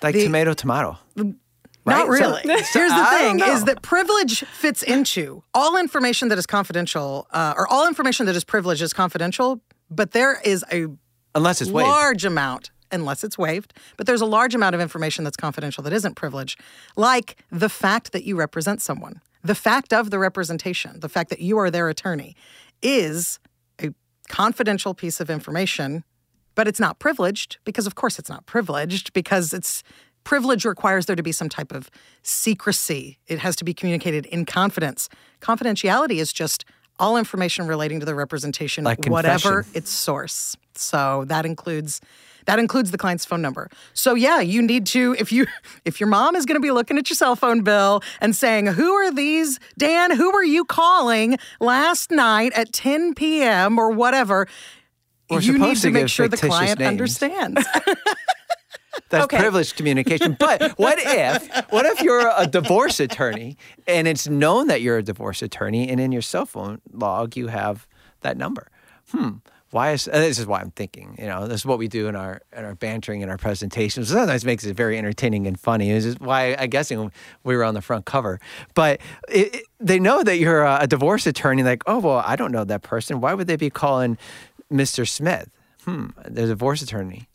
Like 0.03 0.15
The- 0.15 0.25
tomato, 0.25 0.55
tomato. 0.55 0.99
Not 1.17 1.35
Right? 1.85 2.03
So- 2.05 2.09
really. 2.09 2.43
Here's 2.45 2.91
the 2.93 3.07
thing: 3.11 3.41
is 3.41 3.65
that 3.65 3.81
privilege 3.83 4.45
fits 4.45 4.83
into 4.83 5.43
all 5.55 5.77
information 5.79 6.29
that 6.29 6.39
is 6.39 6.47
confidential, 6.47 7.27
uh, 7.33 7.55
or 7.57 7.67
all 7.67 7.89
information 7.89 8.27
that 8.27 8.37
is 8.37 8.45
privileged 8.45 8.83
is 8.83 8.93
confidential. 8.93 9.61
But 9.91 10.13
there 10.13 10.41
is 10.45 10.65
a 10.73 10.87
Unless 11.35 11.63
it's 11.63 11.71
waived. 11.71 11.89
large 11.89 12.25
amount, 12.25 12.71
unless 12.91 13.25
it's 13.25 13.39
waived, 13.39 13.75
but 13.97 14.07
there's 14.07 14.21
a 14.21 14.27
large 14.27 14.55
amount 14.55 14.75
of 14.75 14.81
information 14.81 15.25
that's 15.25 15.37
confidential 15.37 15.83
that 15.85 15.93
isn't 15.93 16.15
privileged, 16.15 16.61
like 16.97 17.37
the 17.51 17.69
fact 17.69 18.13
that 18.13 18.25
you 18.25 18.37
represent 18.37 18.83
someone. 18.83 19.21
The 19.45 19.55
fact 19.55 19.93
of 19.93 20.11
the 20.11 20.19
representation, 20.19 21.01
the 21.01 21.09
fact 21.09 21.31
that 21.31 21.41
you 21.41 21.59
are 21.59 21.71
their 21.71 21.89
attorney, 21.89 22.35
is 22.83 23.39
a 23.81 23.91
confidential 24.29 24.95
piece 24.95 25.21
of 25.21 25.31
information, 25.31 26.05
but 26.55 26.67
it's 26.67 26.81
not 26.81 26.99
privileged 26.99 27.59
because, 27.65 27.87
of 27.87 27.95
course, 27.95 28.19
it's 28.19 28.29
not 28.29 28.47
privileged 28.47 29.13
because 29.13 29.53
it's 29.53 29.83
privilege 30.25 30.65
requires 30.65 31.07
there 31.07 31.17
to 31.17 31.23
be 31.23 31.33
some 31.33 31.49
type 31.49 31.73
of 31.73 31.89
secrecy. 32.23 33.19
It 33.29 33.39
has 33.39 33.57
to 33.57 33.65
be 33.65 33.73
communicated 33.73 34.27
in 34.27 34.45
confidence. 34.45 35.09
Confidentiality 35.41 36.17
is 36.17 36.33
just 36.33 36.65
all 36.99 37.17
information 37.17 37.67
relating 37.67 38.01
to 38.01 38.07
the 38.07 38.15
representation, 38.15 38.85
whatever 38.85 39.65
its 39.75 39.91
source. 39.91 40.57
So 40.75 41.25
that 41.27 41.47
includes 41.47 42.01
that 42.47 42.59
includes 42.59 42.93
the 42.93 42.99
client's 42.99 43.27
phone 43.27 43.43
number. 43.43 43.69
So 43.93 44.15
yeah, 44.15 44.41
you 44.41 44.63
need 44.63 44.87
to 44.87 45.15
if 45.19 45.31
you 45.31 45.47
if 45.85 46.01
your 46.01 46.09
mom 46.09 46.35
is 46.35 46.47
going 46.47 46.57
to 46.57 46.61
be 46.61 46.71
looking 46.71 46.97
at 46.97 47.11
your 47.11 47.15
cell 47.15 47.37
phone 47.37 47.63
bill 47.63 48.03
and 48.21 48.35
saying, 48.35 48.67
"Who 48.67 48.93
are 48.93 49.13
these, 49.13 49.59
Dan? 49.77 50.17
Who 50.17 50.33
were 50.33 50.45
you 50.45 50.65
calling 50.65 51.39
last 51.61 52.11
night 52.11 52.53
at 52.55 52.73
10 52.73 53.15
p.m. 53.15 53.79
or 53.79 53.91
whatever?" 53.91 54.49
We're 55.31 55.41
you 55.41 55.59
need 55.59 55.77
to 55.77 55.83
to 55.83 55.91
make 55.91 56.09
sure 56.09 56.27
the 56.27 56.39
client 56.39 56.79
names. 56.79 56.89
understands. 56.89 57.63
That's 59.11 59.25
Okay. 59.25 59.39
privileged 59.39 59.77
communication. 59.77 60.37
But 60.39 60.73
what 60.79 60.99
if 61.01 61.49
what 61.71 61.87
if 61.87 62.01
you're 62.03 62.31
a 62.37 62.47
divorce 62.47 63.01
attorney 63.01 63.57
and 63.87 64.07
it's 64.09 64.29
known 64.29 64.67
that 64.69 64.83
you're 64.83 64.99
a 64.99 65.03
divorce 65.03 65.43
attorney 65.43 65.89
and 65.89 66.01
in 66.01 66.13
your 66.13 66.23
cell 66.23 66.47
phone 66.47 66.81
log 66.93 67.37
you 67.37 67.47
have 67.49 67.87
that 68.21 68.37
number? 68.37 68.69
Hmm. 69.13 69.37
Why 69.71 69.93
is 69.93 70.07
this 70.07 70.39
is 70.39 70.47
why 70.47 70.61
I'm 70.61 70.71
thinking, 70.71 71.15
you 71.19 71.27
know, 71.27 71.47
this 71.47 71.61
is 71.61 71.67
what 71.67 71.79
we 71.79 71.89
do 71.89 72.09
in 72.09 72.17
our 72.17 72.41
in 72.57 72.65
our 72.65 72.75
bantering 72.75 73.21
in 73.21 73.29
our 73.29 73.37
presentations. 73.37 74.09
Sometimes 74.09 74.43
makes 74.47 74.65
it 74.65 74.75
very 74.75 74.97
entertaining 74.97 75.47
and 75.47 75.61
funny. 75.61 75.93
This 75.93 76.07
is 76.07 76.19
why 76.19 76.57
I 76.59 76.67
guessing 76.69 77.13
we 77.45 77.55
were 77.55 77.65
on 77.65 77.75
the 77.75 77.83
front 77.83 78.07
cover. 78.07 78.41
But 78.75 79.01
it, 79.29 79.55
it- 79.55 79.65
they 79.81 80.01
know 80.01 80.25
that 80.25 80.39
you're 80.39 80.65
a, 80.65 80.79
a 80.83 80.87
divorce 80.89 81.27
attorney. 81.27 81.63
Like, 81.63 81.83
oh 81.87 81.99
well, 81.99 82.23
I 82.27 82.35
don't 82.35 82.51
know 82.51 82.65
that 82.65 82.83
person. 82.83 83.21
Why 83.21 83.35
would 83.35 83.47
they 83.47 83.57
be 83.57 83.69
calling 83.71 84.17
Mr. 84.73 85.07
Smith? 85.07 85.49
Hmm, 85.85 86.09
the 86.25 86.47
divorce 86.47 86.83
attorney 86.83 87.28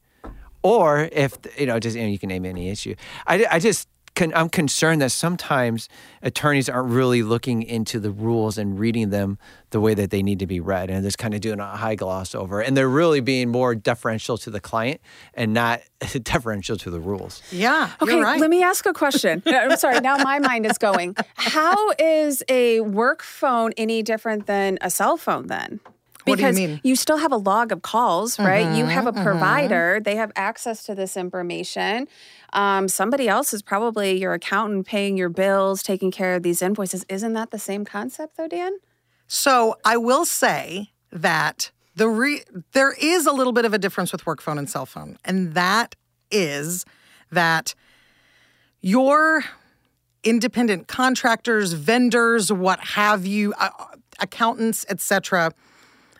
or 0.63 1.09
if 1.11 1.37
you 1.57 1.65
know 1.65 1.79
just 1.79 1.95
you, 1.95 2.01
know, 2.03 2.09
you 2.09 2.17
can 2.19 2.29
name 2.29 2.45
any 2.45 2.69
issue 2.69 2.95
i, 3.27 3.45
I 3.51 3.59
just 3.59 3.87
con, 4.15 4.33
i'm 4.35 4.49
concerned 4.49 5.01
that 5.01 5.11
sometimes 5.11 5.89
attorneys 6.21 6.69
aren't 6.69 6.89
really 6.89 7.21
looking 7.23 7.61
into 7.63 7.99
the 7.99 8.11
rules 8.11 8.57
and 8.57 8.79
reading 8.79 9.09
them 9.09 9.37
the 9.71 9.79
way 9.81 9.93
that 9.95 10.09
they 10.11 10.21
need 10.23 10.39
to 10.39 10.47
be 10.47 10.59
read 10.59 10.89
and 10.89 11.03
just 11.03 11.17
kind 11.17 11.33
of 11.33 11.41
doing 11.41 11.59
a 11.59 11.65
high 11.75 11.95
gloss 11.95 12.33
over 12.35 12.61
and 12.61 12.77
they're 12.77 12.89
really 12.89 13.19
being 13.21 13.49
more 13.49 13.73
deferential 13.75 14.37
to 14.37 14.49
the 14.49 14.59
client 14.59 15.01
and 15.33 15.53
not 15.53 15.81
deferential 16.23 16.77
to 16.77 16.89
the 16.89 16.99
rules 16.99 17.41
yeah, 17.51 17.89
Okay, 18.01 18.13
you're 18.13 18.23
right. 18.23 18.39
let 18.39 18.49
me 18.49 18.61
ask 18.63 18.85
a 18.85 18.93
question. 18.93 19.41
I'm 19.47 19.77
sorry, 19.77 19.99
now 19.99 20.17
my 20.17 20.39
mind 20.39 20.65
is 20.65 20.77
going. 20.77 21.15
How 21.35 21.91
is 21.99 22.43
a 22.49 22.81
work 22.81 23.21
phone 23.23 23.71
any 23.77 24.01
different 24.03 24.45
than 24.45 24.77
a 24.81 24.89
cell 24.89 25.17
phone 25.17 25.47
then? 25.47 25.79
What 26.25 26.39
you 26.39 26.45
Because 26.45 26.55
mean? 26.55 26.79
you 26.83 26.95
still 26.95 27.17
have 27.17 27.31
a 27.31 27.37
log 27.37 27.71
of 27.71 27.81
calls, 27.81 28.39
right? 28.39 28.65
you 28.77 28.85
have 28.85 29.07
a 29.07 29.11
Mm-hmm, 29.11 29.23
provider, 29.23 29.99
they 30.03 30.15
have 30.15 30.31
access 30.35 30.83
to 30.83 30.95
this 30.95 31.17
information. 31.17 32.07
Um, 32.53 32.87
somebody 32.87 33.27
else 33.27 33.53
is 33.53 33.61
probably 33.61 34.19
your 34.19 34.33
accountant 34.33 34.85
paying 34.85 35.17
your 35.17 35.29
bills, 35.29 35.83
taking 35.83 36.11
care 36.11 36.35
of 36.35 36.43
these 36.43 36.61
invoices. 36.61 37.05
Isn't 37.09 37.33
that 37.33 37.51
the 37.51 37.59
same 37.59 37.83
concept 37.85 38.37
though, 38.37 38.47
Dan? 38.47 38.77
So 39.27 39.75
I 39.83 39.97
will 39.97 40.25
say 40.25 40.91
that 41.11 41.71
the 41.95 42.07
re- 42.07 42.43
there 42.73 42.93
is 42.99 43.25
a 43.25 43.31
little 43.31 43.53
bit 43.53 43.65
of 43.65 43.73
a 43.73 43.77
difference 43.77 44.11
with 44.11 44.25
work 44.25 44.41
phone 44.41 44.57
and 44.57 44.69
cell 44.69 44.85
phone, 44.85 45.17
and 45.25 45.53
that 45.53 45.95
is 46.31 46.85
that 47.31 47.73
your 48.81 49.43
independent 50.23 50.87
contractors, 50.87 51.73
vendors, 51.73 52.51
what 52.51 52.79
have 52.79 53.25
you, 53.25 53.53
uh, 53.59 53.69
accountants, 54.19 54.85
etc. 54.89 55.51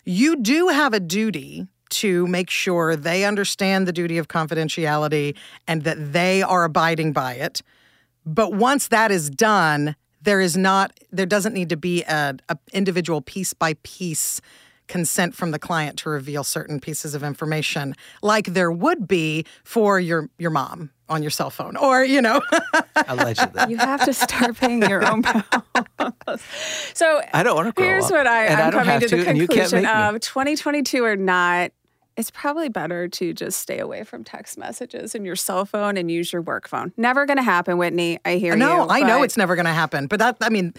You 0.04 0.36
do 0.36 0.68
have 0.68 0.94
a 0.94 1.00
duty 1.00 1.68
to 1.90 2.26
make 2.28 2.50
sure 2.50 2.96
they 2.96 3.24
understand 3.24 3.88
the 3.88 3.94
duty 3.94 4.18
of 4.18 4.28
confidentiality 4.28 5.36
and 5.68 5.84
that 5.84 6.14
they 6.14 6.42
are 6.42 6.64
abiding 6.64 7.14
by 7.14 7.34
it. 7.36 7.62
But 8.26 8.54
once 8.54 8.88
that 8.88 9.12
is 9.12 9.30
done, 9.30 9.96
there 10.22 10.42
is 10.42 10.58
not 10.58 10.98
there 11.12 11.26
doesn't 11.26 11.54
need 11.54 11.70
to 11.70 11.78
be 11.78 12.04
a, 12.04 12.36
a 12.50 12.58
individual 12.72 13.22
piece 13.22 13.54
by 13.54 13.76
piece 13.84 14.42
consent 14.94 15.34
from 15.34 15.50
the 15.50 15.58
client 15.58 15.98
to 15.98 16.08
reveal 16.08 16.44
certain 16.44 16.80
pieces 16.80 17.16
of 17.16 17.24
information 17.24 17.96
like 18.22 18.46
there 18.46 18.72
would 18.72 19.08
be 19.08 19.44
for 19.64 20.00
your 20.00 20.30
your 20.38 20.52
mom 20.52 20.92
on 21.10 21.24
your 21.24 21.32
cell 21.32 21.50
phone 21.50 21.76
or 21.76 22.04
you 22.04 22.22
know 22.22 22.40
Allegedly. 23.08 23.64
You 23.70 23.78
have 23.78 24.06
to 24.06 24.14
start 24.14 24.56
paying 24.58 24.84
your 24.84 25.04
own 25.04 25.22
bills. 25.98 26.44
So 26.94 27.22
I 27.34 27.42
don't 27.42 27.56
wanna 27.56 27.72
grow 27.72 27.86
Here's 27.88 28.06
up, 28.06 28.12
what 28.12 28.28
I, 28.28 28.46
i'm 28.50 28.68
I 28.68 28.70
coming 28.70 28.86
have 28.86 29.02
to 29.02 29.08
the 29.08 29.24
to, 29.24 29.30
and 29.30 29.38
you 29.40 29.48
can't 29.48 29.72
conclusion 29.72 29.88
of 29.88 30.20
2022 30.22 31.04
or 31.04 31.16
not. 31.16 31.72
It's 32.16 32.30
probably 32.30 32.70
better 32.70 33.08
to 33.08 33.34
just 33.34 33.60
stay 33.60 33.80
away 33.80 34.04
from 34.04 34.24
text 34.24 34.60
messages 34.60 35.16
and 35.16 35.26
your 35.26 35.36
cell 35.36 35.66
phone 35.66 35.98
and 35.98 36.12
use 36.12 36.32
your 36.32 36.44
work 36.44 36.68
phone. 36.68 36.94
Never 36.98 37.26
going 37.26 37.38
to 37.38 37.44
happen, 37.44 37.78
Whittney. 37.80 38.20
I 38.24 38.36
hear 38.36 38.54
you. 38.54 38.60
no 38.60 38.86
i 38.92 39.00
know 39.00 39.24
it's 39.24 39.38
never 39.38 39.56
going 39.56 39.66
to 39.66 39.74
happen 39.74 40.06
but 40.06 40.20
that 40.20 40.38
i 40.42 40.50
mean 40.50 40.72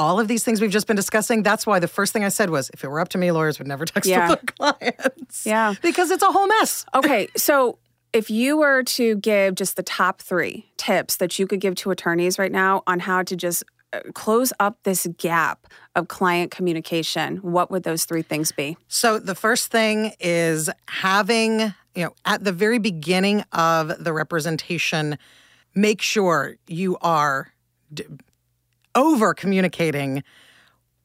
all 0.00 0.18
of 0.18 0.26
these 0.28 0.42
things 0.42 0.60
we've 0.60 0.70
just 0.70 0.86
been 0.86 0.96
discussing 0.96 1.42
that's 1.42 1.66
why 1.66 1.78
the 1.78 1.88
first 1.88 2.12
thing 2.12 2.24
i 2.24 2.28
said 2.28 2.48
was 2.50 2.70
if 2.74 2.82
it 2.84 2.88
were 2.88 3.00
up 3.00 3.08
to 3.10 3.18
me 3.18 3.30
lawyers 3.30 3.58
would 3.58 3.68
never 3.68 3.84
text 3.94 4.08
Yeah. 4.08 4.28
their 4.28 4.36
clients 4.36 5.44
Yeah. 5.46 5.74
because 5.82 6.10
it's 6.10 6.22
a 6.22 6.32
whole 6.32 6.46
mess 6.46 6.84
Okay, 6.94 7.28
so 7.36 7.78
if 8.12 8.30
you 8.30 8.56
were 8.56 8.82
to 8.82 9.16
give 9.16 9.54
just 9.54 9.76
the 9.76 9.82
top 9.84 10.20
three 10.20 10.70
tips 10.76 11.16
that 11.16 11.38
you 11.38 11.46
could 11.46 11.60
give 11.60 11.74
to 11.76 11.90
attorneys 11.90 12.38
right 12.38 12.50
now 12.50 12.82
on 12.86 12.98
how 13.00 13.22
to 13.22 13.36
just 13.36 13.62
uh, 13.92 14.00
close 14.14 14.52
up 14.58 14.78
this 14.82 15.06
gap 15.18 15.66
of 15.94 16.08
client 16.08 16.50
communication, 16.50 17.36
what 17.38 17.70
would 17.70 17.82
those 17.84 18.04
three 18.04 18.22
things 18.22 18.50
be? 18.52 18.76
So 18.88 19.18
the 19.20 19.34
first 19.36 19.70
thing 19.70 20.12
is 20.18 20.68
having, 20.88 21.60
you 21.94 22.04
know, 22.04 22.12
at 22.24 22.42
the 22.42 22.52
very 22.52 22.78
beginning 22.78 23.44
of 23.52 23.92
the 24.02 24.12
representation, 24.12 25.16
make 25.74 26.02
sure 26.02 26.56
you 26.66 26.96
are 27.02 27.52
over 28.94 29.34
communicating 29.34 30.22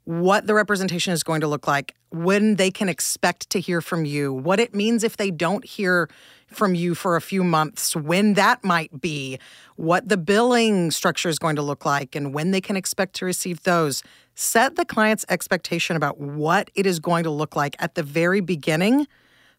what 0.05 0.45
the 0.45 0.53
representation 0.53 1.13
is 1.13 1.23
going 1.23 1.41
to 1.41 1.47
look 1.47 1.67
like, 1.67 1.95
when 2.11 2.55
they 2.55 2.69
can 2.69 2.87
expect 2.87 3.49
to 3.49 3.59
hear 3.59 3.81
from 3.81 4.05
you, 4.05 4.31
what 4.31 4.59
it 4.59 4.73
means 4.73 5.03
if 5.03 5.17
they 5.17 5.31
don't 5.31 5.65
hear 5.65 6.07
from 6.47 6.75
you 6.75 6.93
for 6.93 7.15
a 7.15 7.21
few 7.21 7.43
months, 7.43 7.95
when 7.95 8.35
that 8.35 8.63
might 8.63 9.01
be, 9.01 9.39
what 9.77 10.07
the 10.07 10.15
billing 10.15 10.91
structure 10.91 11.27
is 11.27 11.39
going 11.39 11.55
to 11.55 11.63
look 11.63 11.85
like, 11.85 12.15
and 12.15 12.33
when 12.35 12.51
they 12.51 12.61
can 12.61 12.77
expect 12.77 13.15
to 13.15 13.25
receive 13.25 13.63
those. 13.63 14.03
Set 14.35 14.75
the 14.75 14.85
client's 14.85 15.25
expectation 15.27 15.95
about 15.95 16.19
what 16.19 16.69
it 16.75 16.85
is 16.85 16.99
going 16.99 17.23
to 17.23 17.31
look 17.31 17.55
like 17.55 17.75
at 17.79 17.95
the 17.95 18.03
very 18.03 18.41
beginning 18.41 19.07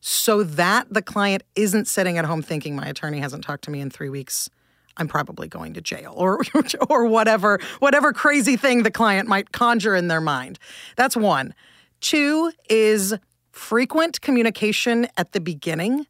so 0.00 0.44
that 0.44 0.86
the 0.92 1.02
client 1.02 1.42
isn't 1.56 1.88
sitting 1.88 2.18
at 2.18 2.24
home 2.24 2.40
thinking, 2.40 2.76
my 2.76 2.86
attorney 2.86 3.18
hasn't 3.18 3.42
talked 3.42 3.64
to 3.64 3.70
me 3.70 3.80
in 3.80 3.90
three 3.90 4.10
weeks. 4.10 4.48
I'm 4.96 5.08
probably 5.08 5.48
going 5.48 5.74
to 5.74 5.80
jail 5.80 6.14
or 6.16 6.40
or 6.90 7.06
whatever 7.06 7.60
whatever 7.78 8.12
crazy 8.12 8.56
thing 8.56 8.82
the 8.82 8.90
client 8.90 9.28
might 9.28 9.52
conjure 9.52 9.94
in 9.94 10.08
their 10.08 10.20
mind. 10.20 10.58
That's 10.96 11.16
one. 11.16 11.54
Two 12.00 12.52
is 12.68 13.14
frequent 13.52 14.20
communication 14.20 15.08
at 15.16 15.32
the 15.32 15.40
beginning 15.40 16.06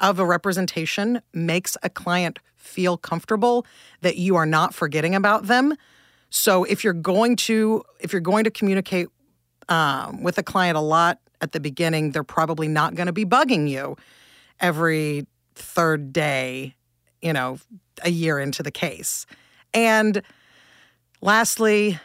of 0.00 0.18
a 0.18 0.26
representation 0.26 1.20
makes 1.32 1.76
a 1.82 1.90
client 1.90 2.38
feel 2.56 2.96
comfortable 2.96 3.66
that 4.02 4.16
you 4.16 4.36
are 4.36 4.46
not 4.46 4.74
forgetting 4.74 5.14
about 5.14 5.46
them. 5.46 5.74
So 6.30 6.64
if 6.64 6.84
you're 6.84 6.92
going 6.92 7.36
to 7.36 7.82
if 8.00 8.12
you're 8.12 8.20
going 8.20 8.44
to 8.44 8.50
communicate 8.50 9.08
um, 9.68 10.22
with 10.22 10.38
a 10.38 10.42
client 10.42 10.76
a 10.76 10.80
lot 10.80 11.20
at 11.40 11.52
the 11.52 11.60
beginning, 11.60 12.12
they're 12.12 12.24
probably 12.24 12.68
not 12.68 12.94
going 12.94 13.06
to 13.06 13.12
be 13.12 13.24
bugging 13.24 13.68
you 13.68 13.96
every 14.60 15.26
third 15.54 16.12
day, 16.12 16.74
you 17.22 17.32
know, 17.32 17.58
a 18.02 18.10
year 18.10 18.38
into 18.38 18.62
the 18.62 18.70
case. 18.70 19.26
And 19.74 20.22
lastly, 21.20 21.98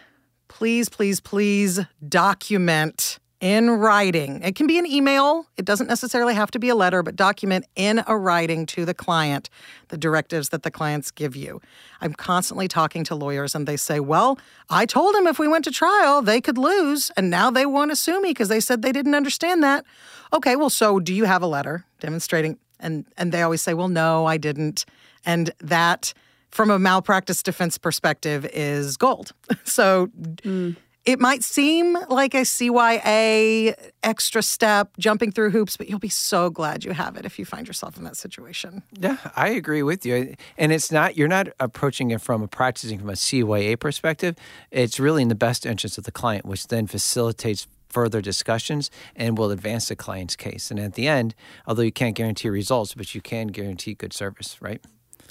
please, 0.48 0.90
please, 0.90 1.20
please 1.20 1.80
document 2.08 3.20
in 3.44 3.70
writing. 3.70 4.42
It 4.42 4.56
can 4.56 4.68
be 4.68 4.80
an 4.80 4.86
email, 4.86 5.48
it 5.58 5.66
doesn't 5.66 5.88
necessarily 5.88 6.34
have 6.34 6.50
to 6.52 6.60
be 6.60 6.70
a 6.70 6.76
letter, 6.76 7.04
but 7.04 7.18
document 7.18 7.66
in 7.76 8.02
a 8.08 8.18
writing 8.18 8.66
to 8.68 8.86
the 8.86 8.94
client 8.94 9.50
the 9.90 9.98
directives 9.98 10.48
that 10.50 10.64
the 10.64 10.72
clients 10.72 11.12
give 11.12 11.36
you. 11.36 11.60
I'm 12.00 12.14
constantly 12.14 12.70
talking 12.70 13.04
to 13.04 13.16
lawyers 13.16 13.54
and 13.54 13.68
they 13.68 13.76
say, 13.76 14.00
Well, 14.00 14.40
I 14.70 14.86
told 14.86 15.14
them 15.14 15.28
if 15.28 15.40
we 15.40 15.50
went 15.50 15.66
to 15.66 15.72
trial, 15.72 16.22
they 16.22 16.40
could 16.40 16.58
lose, 16.58 17.12
and 17.18 17.30
now 17.30 17.52
they 17.52 17.66
won't 17.66 17.98
sue 17.98 18.22
me 18.22 18.30
because 18.30 18.48
they 18.48 18.62
said 18.62 18.82
they 18.82 18.94
didn't 18.94 19.14
understand 19.14 19.62
that. 19.62 19.84
Okay, 20.32 20.56
well, 20.56 20.70
so 20.70 21.02
do 21.02 21.14
you 21.14 21.26
have 21.26 21.42
a 21.42 21.48
letter 21.48 21.84
demonstrating? 22.00 22.58
And, 22.80 23.06
and 23.18 23.34
they 23.34 23.42
always 23.42 23.62
say, 23.62 23.74
Well, 23.74 23.90
no, 23.90 24.26
I 24.26 24.38
didn't. 24.38 24.86
And 25.26 25.52
that, 25.60 26.14
from 26.50 26.70
a 26.70 26.80
malpractice 26.80 27.44
defense 27.44 27.78
perspective, 27.78 28.46
is 28.54 28.98
gold. 28.98 29.32
So 29.66 30.08
mm. 30.44 30.76
it 31.06 31.20
might 31.20 31.44
seem 31.44 31.98
like 32.10 32.34
a 32.34 32.42
CYA 32.42 33.76
extra 34.04 34.44
step, 34.44 34.92
jumping 35.00 35.32
through 35.32 35.52
hoops, 35.52 35.78
but 35.78 35.90
you'll 35.90 36.00
be 36.00 36.10
so 36.10 36.50
glad 36.50 36.84
you 36.84 36.92
have 36.92 37.18
it 37.18 37.26
if 37.26 37.40
you 37.40 37.46
find 37.46 37.66
yourself 37.66 37.98
in 37.98 38.04
that 38.04 38.18
situation. 38.18 38.84
Yeah, 39.00 39.18
I 39.36 39.50
agree 39.50 39.84
with 39.84 40.06
you. 40.06 40.36
And 40.58 40.72
it's 40.72 40.92
not, 40.92 41.18
you're 41.18 41.28
not 41.28 41.48
approaching 41.60 42.12
it 42.12 42.22
from 42.22 42.44
a 42.44 42.48
practicing 42.48 43.00
from 43.00 43.10
a 43.10 43.14
CYA 43.14 43.80
perspective. 43.80 44.36
It's 44.70 45.00
really 45.00 45.22
in 45.22 45.30
the 45.30 45.36
best 45.36 45.66
interest 45.66 45.98
of 45.98 46.04
the 46.04 46.12
client, 46.12 46.46
which 46.46 46.68
then 46.68 46.88
facilitates 46.88 47.68
further 47.94 48.22
discussions 48.22 48.90
and 49.16 49.38
will 49.38 49.52
advance 49.52 49.88
the 49.88 49.96
client's 49.96 50.36
case. 50.36 50.72
And 50.72 50.80
at 50.80 50.96
the 50.96 51.08
end, 51.08 51.36
although 51.68 51.84
you 51.84 51.92
can't 51.92 52.16
guarantee 52.16 52.50
results, 52.50 52.96
but 52.96 53.14
you 53.14 53.22
can 53.22 53.48
guarantee 53.48 53.94
good 53.94 54.14
service, 54.14 54.62
right? 54.62 54.84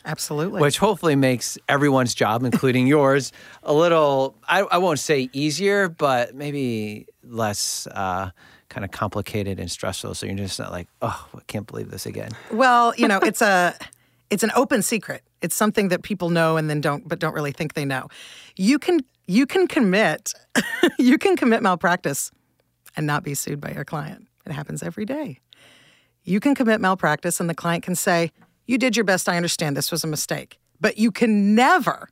Absolutely. 0.05 0.61
Which 0.61 0.79
hopefully 0.79 1.17
makes 1.17 1.59
everyone's 1.69 2.15
job, 2.15 2.43
including 2.45 2.87
yours, 2.87 3.33
a 3.63 3.73
little, 3.73 4.37
I, 4.49 4.61
I 4.63 4.79
won't 4.79 4.99
say 4.99 5.31
easier, 5.33 5.89
but 5.89 6.35
maybe 6.35 7.07
less 7.25 7.87
uh, 7.89 8.31
kind 8.69 8.85
of 8.85 8.91
complicated 8.91 9.61
and 9.61 9.71
stressful. 9.71 10.15
So 10.15 10.27
you're 10.27 10.37
just 10.37 10.59
not 10.59 10.71
like, 10.71 10.89
oh, 11.03 11.29
I 11.35 11.41
can't 11.47 11.67
believe 11.67 11.91
this 11.91 12.07
again. 12.07 12.31
Well, 12.51 12.95
you 12.97 13.07
know, 13.07 13.19
it's 13.19 13.43
a 13.43 13.75
it's 14.31 14.43
an 14.43 14.51
open 14.57 14.83
secret. 14.83 15.23
It's 15.43 15.55
something 15.55 15.89
that 15.89 16.03
people 16.03 16.31
know 16.31 16.57
and 16.57 16.71
then 16.71 16.81
don't 16.81 17.07
but 17.07 17.19
don't 17.19 17.35
really 17.35 17.53
think 17.53 17.75
they 17.75 17.85
know. 17.85 18.09
You 18.57 18.79
can 18.79 19.01
you 19.27 19.47
can 19.47 19.67
commit 19.67 20.33
you 20.99 21.19
can 21.19 21.37
commit 21.37 21.63
malpractice 21.63 22.31
and 22.97 23.07
not 23.07 23.23
be 23.23 23.35
sued 23.35 23.61
by 23.61 23.73
your 23.73 23.85
client. 23.85 24.27
It 24.47 24.53
happens 24.53 24.83
every 24.83 25.05
day. 25.05 25.39
You 26.25 26.41
can 26.41 26.55
commit 26.55 26.81
malpractice 26.81 27.41
and 27.41 27.51
the 27.51 27.55
client 27.55 27.83
can 27.83 27.95
say, 27.95 28.33
"You 28.73 28.79
did 28.79 28.97
your 28.97 29.05
best. 29.05 29.29
I 29.29 29.37
understand 29.37 29.77
this 29.77 29.93
was 29.93 30.03
a 30.03 30.09
mistake." 30.09 30.59
But 30.81 30.99
you 30.99 31.13
can 31.13 31.55
never 31.55 32.09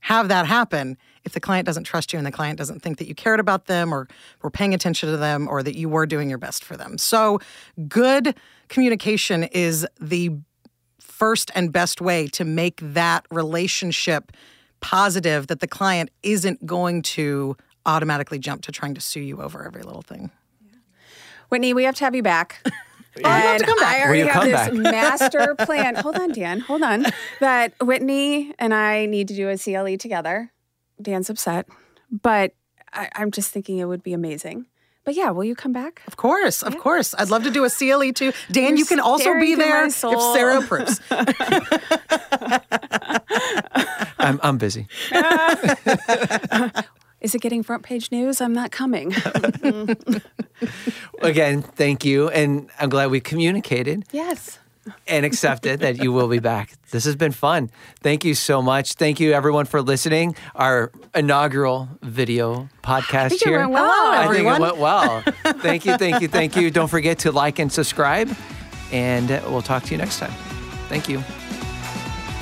have 0.00 0.28
that 0.28 0.46
happen 0.46 0.96
if 1.24 1.32
the 1.32 1.40
client 1.40 1.66
doesn't 1.66 1.82
trust 1.82 2.12
you 2.12 2.18
and 2.18 2.24
the 2.24 2.30
client 2.30 2.56
doesn't 2.56 2.80
think 2.80 2.98
that 2.98 3.08
you 3.08 3.14
cared 3.14 3.40
about 3.40 3.66
them 3.66 3.92
or 3.92 4.06
were 4.42 4.50
paying 4.50 4.72
attention 4.72 5.10
to 5.10 5.16
them 5.16 5.48
or 5.48 5.64
that 5.64 5.76
you 5.76 5.88
were 5.88 6.06
doing 6.06 6.28
your 6.28 6.38
best 6.38 6.62
for 6.62 6.76
them. 6.76 6.96
So, 6.96 7.40
good 7.88 8.36
communication 8.68 9.42
is 9.44 9.84
the 10.00 10.30
first 11.00 11.50
and 11.56 11.72
best 11.72 12.00
way 12.00 12.28
to 12.28 12.44
make 12.44 12.78
that 12.80 13.26
relationship 13.32 14.30
positive 14.80 15.48
that 15.48 15.58
the 15.58 15.66
client 15.66 16.10
isn't 16.22 16.64
going 16.64 17.02
to 17.02 17.56
automatically 17.86 18.38
jump 18.38 18.62
to 18.62 18.70
trying 18.70 18.94
to 18.94 19.00
sue 19.00 19.20
you 19.20 19.42
over 19.42 19.64
every 19.64 19.82
little 19.82 20.02
thing. 20.02 20.30
Whittney, 21.50 21.74
we 21.74 21.84
have 21.84 21.94
to 21.96 22.04
have 22.04 22.14
you 22.14 22.22
back. 22.22 22.64
Oh, 23.24 23.28
I'd 23.28 23.44
love 23.44 23.58
to 23.58 23.64
And 23.64 23.66
come 23.66 23.78
back. 23.78 23.94
I 23.94 23.98
Will 23.98 24.04
already 24.06 24.18
you 24.20 24.26
have 24.26 24.34
come 24.34 24.50
this 24.50 24.82
back? 24.84 24.92
master 24.92 25.54
plan. 25.58 25.94
Hold 25.96 26.16
on, 26.16 26.32
Dan. 26.32 26.60
Hold 26.60 26.82
on. 26.82 27.06
That 27.40 27.78
Whittney 27.78 28.52
and 28.58 28.72
I 28.74 29.06
need 29.06 29.28
to 29.28 29.34
do 29.34 29.48
a 29.48 29.56
CLE 29.58 29.96
together. 29.98 30.52
Dan's 31.00 31.28
upset, 31.30 31.66
but 32.10 32.54
I, 32.92 33.08
I'm 33.14 33.30
just 33.30 33.50
thinking 33.50 33.78
it 33.78 33.84
would 33.86 34.02
be 34.02 34.12
amazing. 34.12 34.66
But 35.04 35.14
yeah, 35.14 35.30
will 35.30 35.44
you 35.44 35.54
come 35.54 35.72
back? 35.72 36.02
Of 36.08 36.16
course, 36.16 36.62
of 36.64 36.76
course. 36.78 37.14
I'd 37.16 37.30
love 37.30 37.44
to 37.44 37.50
do 37.50 37.64
a 37.64 37.70
CLE 37.70 38.12
too. 38.12 38.32
Dan, 38.50 38.70
You're 38.70 38.78
you 38.78 38.84
can 38.86 38.98
also 38.98 39.34
be 39.34 39.54
there 39.54 39.86
if. 39.86 39.94
Sarah 39.94 40.58
approves. 40.58 41.00
I'm, 44.18 44.40
I'm 44.42 44.58
busy. 44.58 44.88
Is 47.20 47.34
it 47.34 47.40
getting 47.40 47.62
front 47.62 47.82
page 47.82 48.12
news? 48.12 48.40
I'm 48.40 48.52
not 48.52 48.70
coming. 48.70 49.14
Again, 51.22 51.62
thank 51.62 52.04
you. 52.04 52.28
And 52.28 52.68
I'm 52.78 52.88
glad 52.88 53.10
we 53.10 53.20
communicated. 53.20 54.04
yes. 54.12 54.58
and 55.08 55.26
accepted 55.26 55.80
that 55.80 56.00
you 56.00 56.12
will 56.12 56.28
be 56.28 56.38
back. 56.38 56.72
This 56.92 57.04
has 57.06 57.16
been 57.16 57.32
fun. 57.32 57.70
Thank 58.02 58.24
you 58.24 58.34
so 58.34 58.62
much. 58.62 58.92
Thank 58.94 59.18
you, 59.18 59.32
everyone, 59.32 59.64
for 59.64 59.82
listening. 59.82 60.36
Our 60.54 60.92
inaugural 61.14 61.88
video 62.02 62.68
podcast 62.84 63.30
think 63.30 63.42
it 63.42 63.48
here. 63.48 63.58
went 63.58 63.72
well, 63.72 64.12
I 64.12 64.32
think 64.32 64.46
it 64.46 64.60
went 64.60 64.76
well. 64.76 65.22
thank 65.58 65.86
you, 65.86 65.96
thank 65.96 66.20
you, 66.22 66.28
thank 66.28 66.54
you. 66.54 66.70
Don't 66.70 66.86
forget 66.88 67.18
to 67.20 67.32
like 67.32 67.58
and 67.58 67.72
subscribe, 67.72 68.30
and 68.92 69.28
we'll 69.50 69.62
talk 69.62 69.82
to 69.84 69.90
you 69.90 69.98
next 69.98 70.20
time. 70.20 70.30
Thank 70.88 71.08
you. 71.08 71.18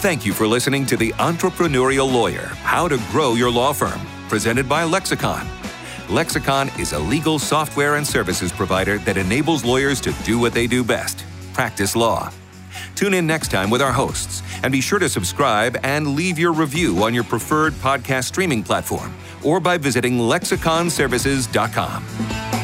Thank 0.00 0.26
you 0.26 0.34
for 0.34 0.46
listening 0.46 0.84
to 0.86 0.98
The 0.98 1.12
Entrepreneurial 1.12 2.12
Lawyer 2.12 2.44
How 2.62 2.88
to 2.88 2.98
Grow 3.10 3.32
Your 3.36 3.50
Law 3.50 3.72
Firm, 3.72 3.98
presented 4.34 4.68
by 4.68 4.82
Lexicon. 4.82 5.46
Lexicon 6.10 6.68
is 6.76 6.92
a 6.92 6.98
legal 6.98 7.38
software 7.38 7.94
and 7.94 8.04
services 8.04 8.50
provider 8.50 8.98
that 8.98 9.16
enables 9.16 9.64
lawyers 9.64 10.00
to 10.00 10.12
do 10.24 10.40
what 10.40 10.52
they 10.52 10.66
do 10.66 10.82
best 10.82 11.24
practice 11.52 11.94
law. 11.94 12.32
Tune 12.96 13.14
in 13.14 13.28
next 13.28 13.52
time 13.52 13.70
with 13.70 13.80
our 13.80 13.92
hosts, 13.92 14.42
and 14.64 14.72
be 14.72 14.80
sure 14.80 14.98
to 14.98 15.08
subscribe 15.08 15.76
and 15.84 16.16
leave 16.16 16.36
your 16.36 16.52
review 16.52 17.04
on 17.04 17.14
your 17.14 17.22
preferred 17.22 17.74
podcast 17.74 18.24
streaming 18.24 18.64
platform 18.64 19.14
or 19.44 19.60
by 19.60 19.78
visiting 19.78 20.18
lexiconservices.com. 20.18 22.63